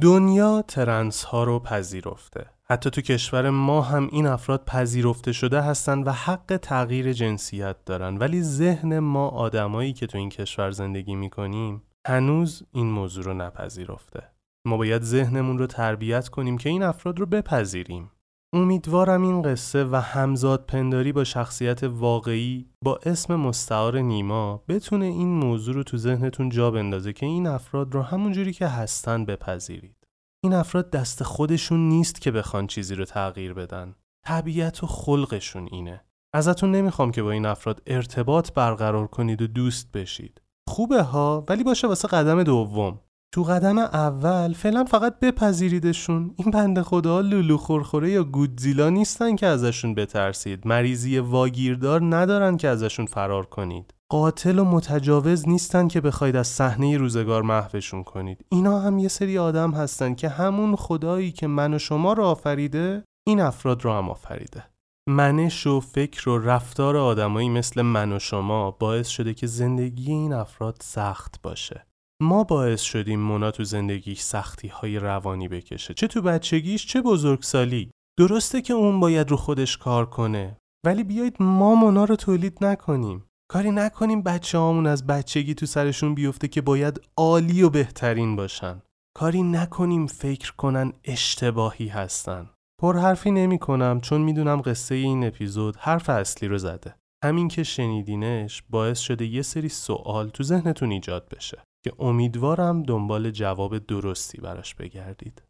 [0.00, 2.46] دنیا ترنس ها رو پذیرفته.
[2.64, 8.16] حتی تو کشور ما هم این افراد پذیرفته شده هستند و حق تغییر جنسیت دارن.
[8.16, 14.22] ولی ذهن ما آدمایی که تو این کشور زندگی می‌کنیم هنوز این موضوع رو نپذیرفته.
[14.64, 18.10] ما باید ذهنمون رو تربیت کنیم که این افراد رو بپذیریم.
[18.52, 25.28] امیدوارم این قصه و همزاد پنداری با شخصیت واقعی با اسم مستعار نیما بتونه این
[25.28, 29.96] موضوع رو تو ذهنتون جا بندازه که این افراد رو همونجوری که هستن بپذیرید.
[30.44, 33.94] این افراد دست خودشون نیست که بخوان چیزی رو تغییر بدن.
[34.26, 36.04] طبیعت و خلقشون اینه.
[36.34, 40.40] ازتون نمی‌خوام که با این افراد ارتباط برقرار کنید و دوست بشید.
[40.68, 43.00] خوبه ها ولی باشه واسه قدم دوم.
[43.32, 46.34] تو قدم اول فعلا فقط بپذیریدشون.
[46.36, 50.66] این بنده خدا لولو خورخوره یا گودزیلا نیستن که ازشون بترسید.
[50.66, 53.94] مریضی واگیردار ندارن که ازشون فرار کنید.
[54.08, 58.44] قاتل و متجاوز نیستن که بخواید از صحنه روزگار محوشون کنید.
[58.48, 63.04] اینا هم یه سری آدم هستن که همون خدایی که من و شما رو آفریده
[63.26, 64.64] این افراد رو هم آفریده.
[65.08, 70.32] منش و فکر و رفتار آدمایی مثل من و شما باعث شده که زندگی این
[70.32, 71.89] افراد سخت باشه.
[72.22, 75.94] ما باعث شدیم مونا تو زندگیش سختی های روانی بکشه.
[75.94, 77.90] چه تو بچگیش چه بزرگسالی.
[78.18, 80.56] درسته که اون باید رو خودش کار کنه
[80.86, 83.24] ولی بیایید ما مونا رو تولید نکنیم.
[83.50, 88.82] کاری نکنیم بچه هامون از بچگی تو سرشون بیفته که باید عالی و بهترین باشن.
[89.16, 92.50] کاری نکنیم فکر کنن اشتباهی هستن.
[92.80, 96.94] پرحرفی نمی کنم چون می‌دونم قصه این اپیزود حرف اصلی رو زده.
[97.24, 101.62] همین که شنیدینش باعث شده یه سری سوال تو ذهنتون ایجاد بشه.
[101.84, 105.42] که امیدوارم دنبال جواب درستی براش بگردید.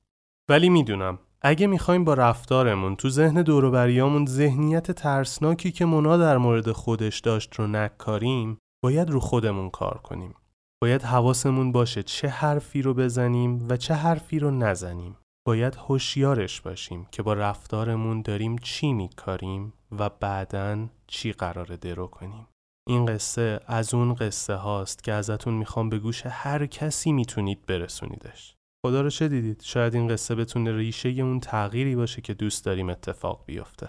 [0.51, 6.73] ولی می‌دونم اگه می‌خوایم با رفتارمون تو ذهن دوروبریامون ذهنیت ترسناکی که مونا در مورد
[6.73, 10.35] خودش داشت رو نکاریم باید رو خودمون کار کنیم.
[10.83, 15.17] باید حواسمون باشه چه حرفی رو بزنیم و چه حرفی رو نزنیم.
[15.47, 22.47] باید هوشیارش باشیم که با رفتارمون داریم چی میکاریم و بعدا چی قراره درو کنیم.
[22.91, 28.55] این قصه از اون قصه هاست که ازتون می‌خوام به گوش هر کسی می‌تونید برسونیدش.
[28.87, 32.91] خدا رو چه دیدید؟ شاید این قصه بتونه ریشه اون تغییری باشه که دوست داریم
[32.91, 33.89] اتفاق بیفته.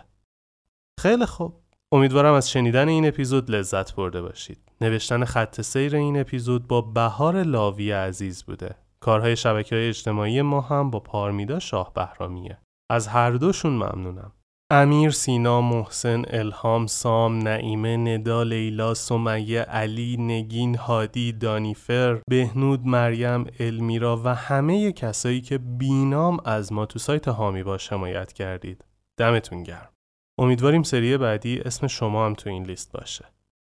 [0.99, 1.53] خیلی خوب.
[1.93, 4.59] امیدوارم از شنیدن این اپیزود لذت برده باشید.
[4.81, 8.75] نوشتن خط سیر این اپیزود با بهار لاوی عزیز بوده.
[8.99, 12.57] کارهای شبکه های اجتماعی ما هم با پارمیدا شاه بهرامیه.
[12.91, 14.31] از هر دوشون ممنونم.
[14.73, 23.45] امیر، سینا، محسن، الهام، سام، نعیمه، ندا، لیلا، سمیه، علی، نگین، هادی، دانیفر، بهنود، مریم،
[23.59, 28.85] المیرا و همه کسایی که بینام از ما تو سایت هامی با حمایت کردید.
[29.17, 29.89] دمتون گرم.
[30.37, 33.25] امیدواریم سری بعدی اسم شما هم تو این لیست باشه.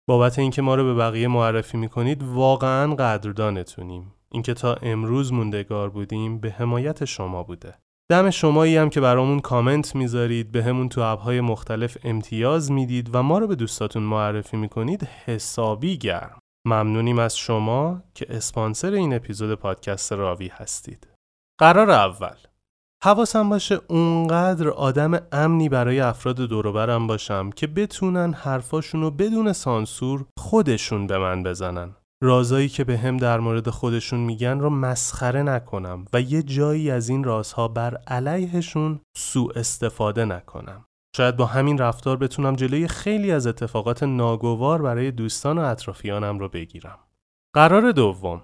[0.08, 4.12] بابت اینکه ما رو به بقیه معرفی می‌کنید واقعا قدردانتونیم.
[4.32, 7.74] اینکه تا امروز موندگار بودیم به حمایت شما بوده.
[8.10, 13.22] دم شمایی هم که برامون کامنت می‌ذارید به همون تو ابهای مختلف امتیاز می‌دید و
[13.22, 16.38] ما رو به دوستاتون معرفی می‌کنید حسابی گرم.
[16.66, 21.08] ممنونیم از شما که اسپانسر این اپیزود پادکست راوی هستید.
[21.60, 22.36] قرار اول
[23.04, 31.06] حواسم باشه اونقدر آدم امنی برای افراد دوروبرم باشم که بتونن حرفاشونو بدون سانسور خودشون
[31.06, 31.96] به من بزنن.
[32.22, 37.08] رازایی که به هم در مورد خودشون میگن رو مسخره نکنم و یه جایی از
[37.08, 40.84] این رازها بر علیهشون سوء استفاده نکنم.
[41.16, 46.48] شاید با همین رفتار بتونم جلوی خیلی از اتفاقات ناگوار برای دوستان و اطرافیانم رو
[46.48, 46.98] بگیرم.
[47.54, 48.42] قرار دوم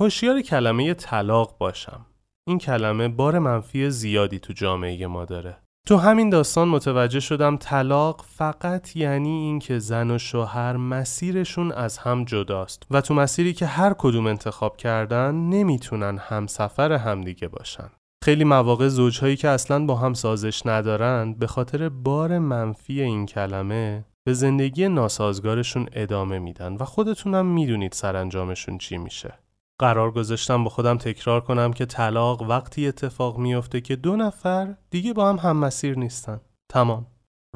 [0.00, 2.06] هوشیار کلمه طلاق باشم.
[2.46, 5.56] این کلمه بار منفی زیادی تو جامعه ما داره.
[5.86, 12.24] تو همین داستان متوجه شدم طلاق فقط یعنی اینکه زن و شوهر مسیرشون از هم
[12.24, 17.90] جداست و تو مسیری که هر کدوم انتخاب کردن نمی‌تونن همسفر همدیگه باشن.
[18.24, 24.04] خیلی مواقع زوجهایی که اصلا با هم سازش ندارن به خاطر بار منفی این کلمه
[24.24, 29.34] به زندگی ناسازگارشون ادامه میدن و خودتونم می‌دونید سرانجامشون چی میشه.
[29.80, 35.12] قرار گذاشتم با خودم تکرار کنم که طلاق وقتی اتفاق میافته که دو نفر دیگه
[35.12, 36.40] با هم هم مسیر نیستن.
[36.72, 37.06] تمام.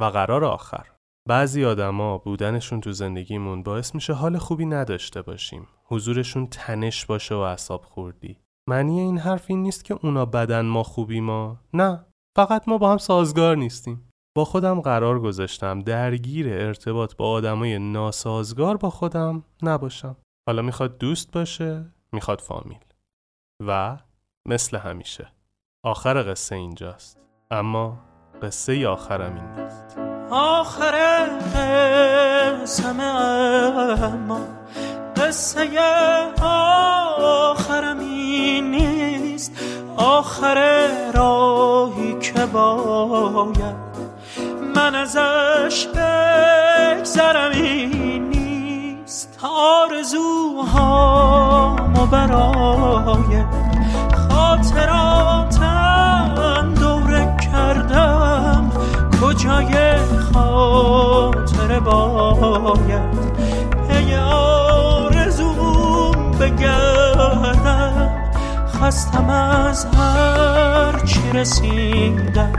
[0.00, 0.86] و قرار آخر.
[1.28, 5.66] بعضی آدما بودنشون تو زندگیمون باعث میشه حال خوبی نداشته باشیم.
[5.84, 8.38] حضورشون تنش باشه و اعصاب خوردی.
[8.68, 11.60] معنی این حرف این نیست که اونا بدن ما خوبی ما.
[11.74, 12.04] نه.
[12.36, 14.10] فقط ما با هم سازگار نیستیم.
[14.36, 20.16] با خودم قرار گذاشتم درگیر ارتباط با آدمای ناسازگار با خودم نباشم.
[20.48, 22.84] حالا می‌خواد دوست باشه می‌خواد فامیل.
[23.66, 23.96] و
[24.46, 25.32] مثل همیشه.
[25.84, 27.18] آخر قصه اینجاست.
[27.50, 27.98] اما
[28.42, 29.98] قصه آخرم این نیست.
[30.30, 33.00] آخر قصه
[34.04, 34.40] اما
[35.16, 35.78] قصه
[37.22, 39.52] آخرم این نیست.
[39.96, 43.84] آخر راهی که باید
[44.74, 48.43] من ازش بگذرم این نیست
[49.42, 50.86] آرزوها
[52.10, 53.44] برای
[54.28, 55.54] خاطراتم
[56.80, 58.70] دوره کردم.
[59.22, 59.96] کجای
[60.32, 63.34] خاطر باید؟
[63.88, 68.10] پی آرزوم بگردم.
[68.80, 72.52] خستم از هر چی رسیدم.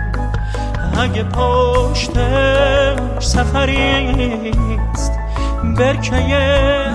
[1.00, 5.15] اگه پشتش سفریست
[5.78, 6.16] برکه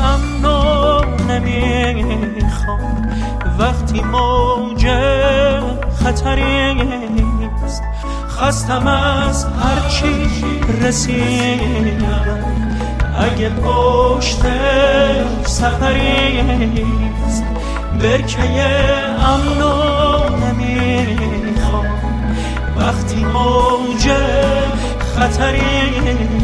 [0.03, 3.11] امنو نمی‌خوام.
[3.59, 4.87] وقتی موج
[6.05, 7.83] خطریست
[8.29, 10.15] خستم از هرچی
[10.83, 12.45] رسیدم.
[13.19, 14.43] اگه پشت
[15.47, 17.45] سفریست
[18.03, 18.41] برکه
[19.21, 19.73] امنو
[20.39, 21.87] نمی‌خوام.
[22.77, 24.11] وقتی موج
[25.17, 26.40] خطریست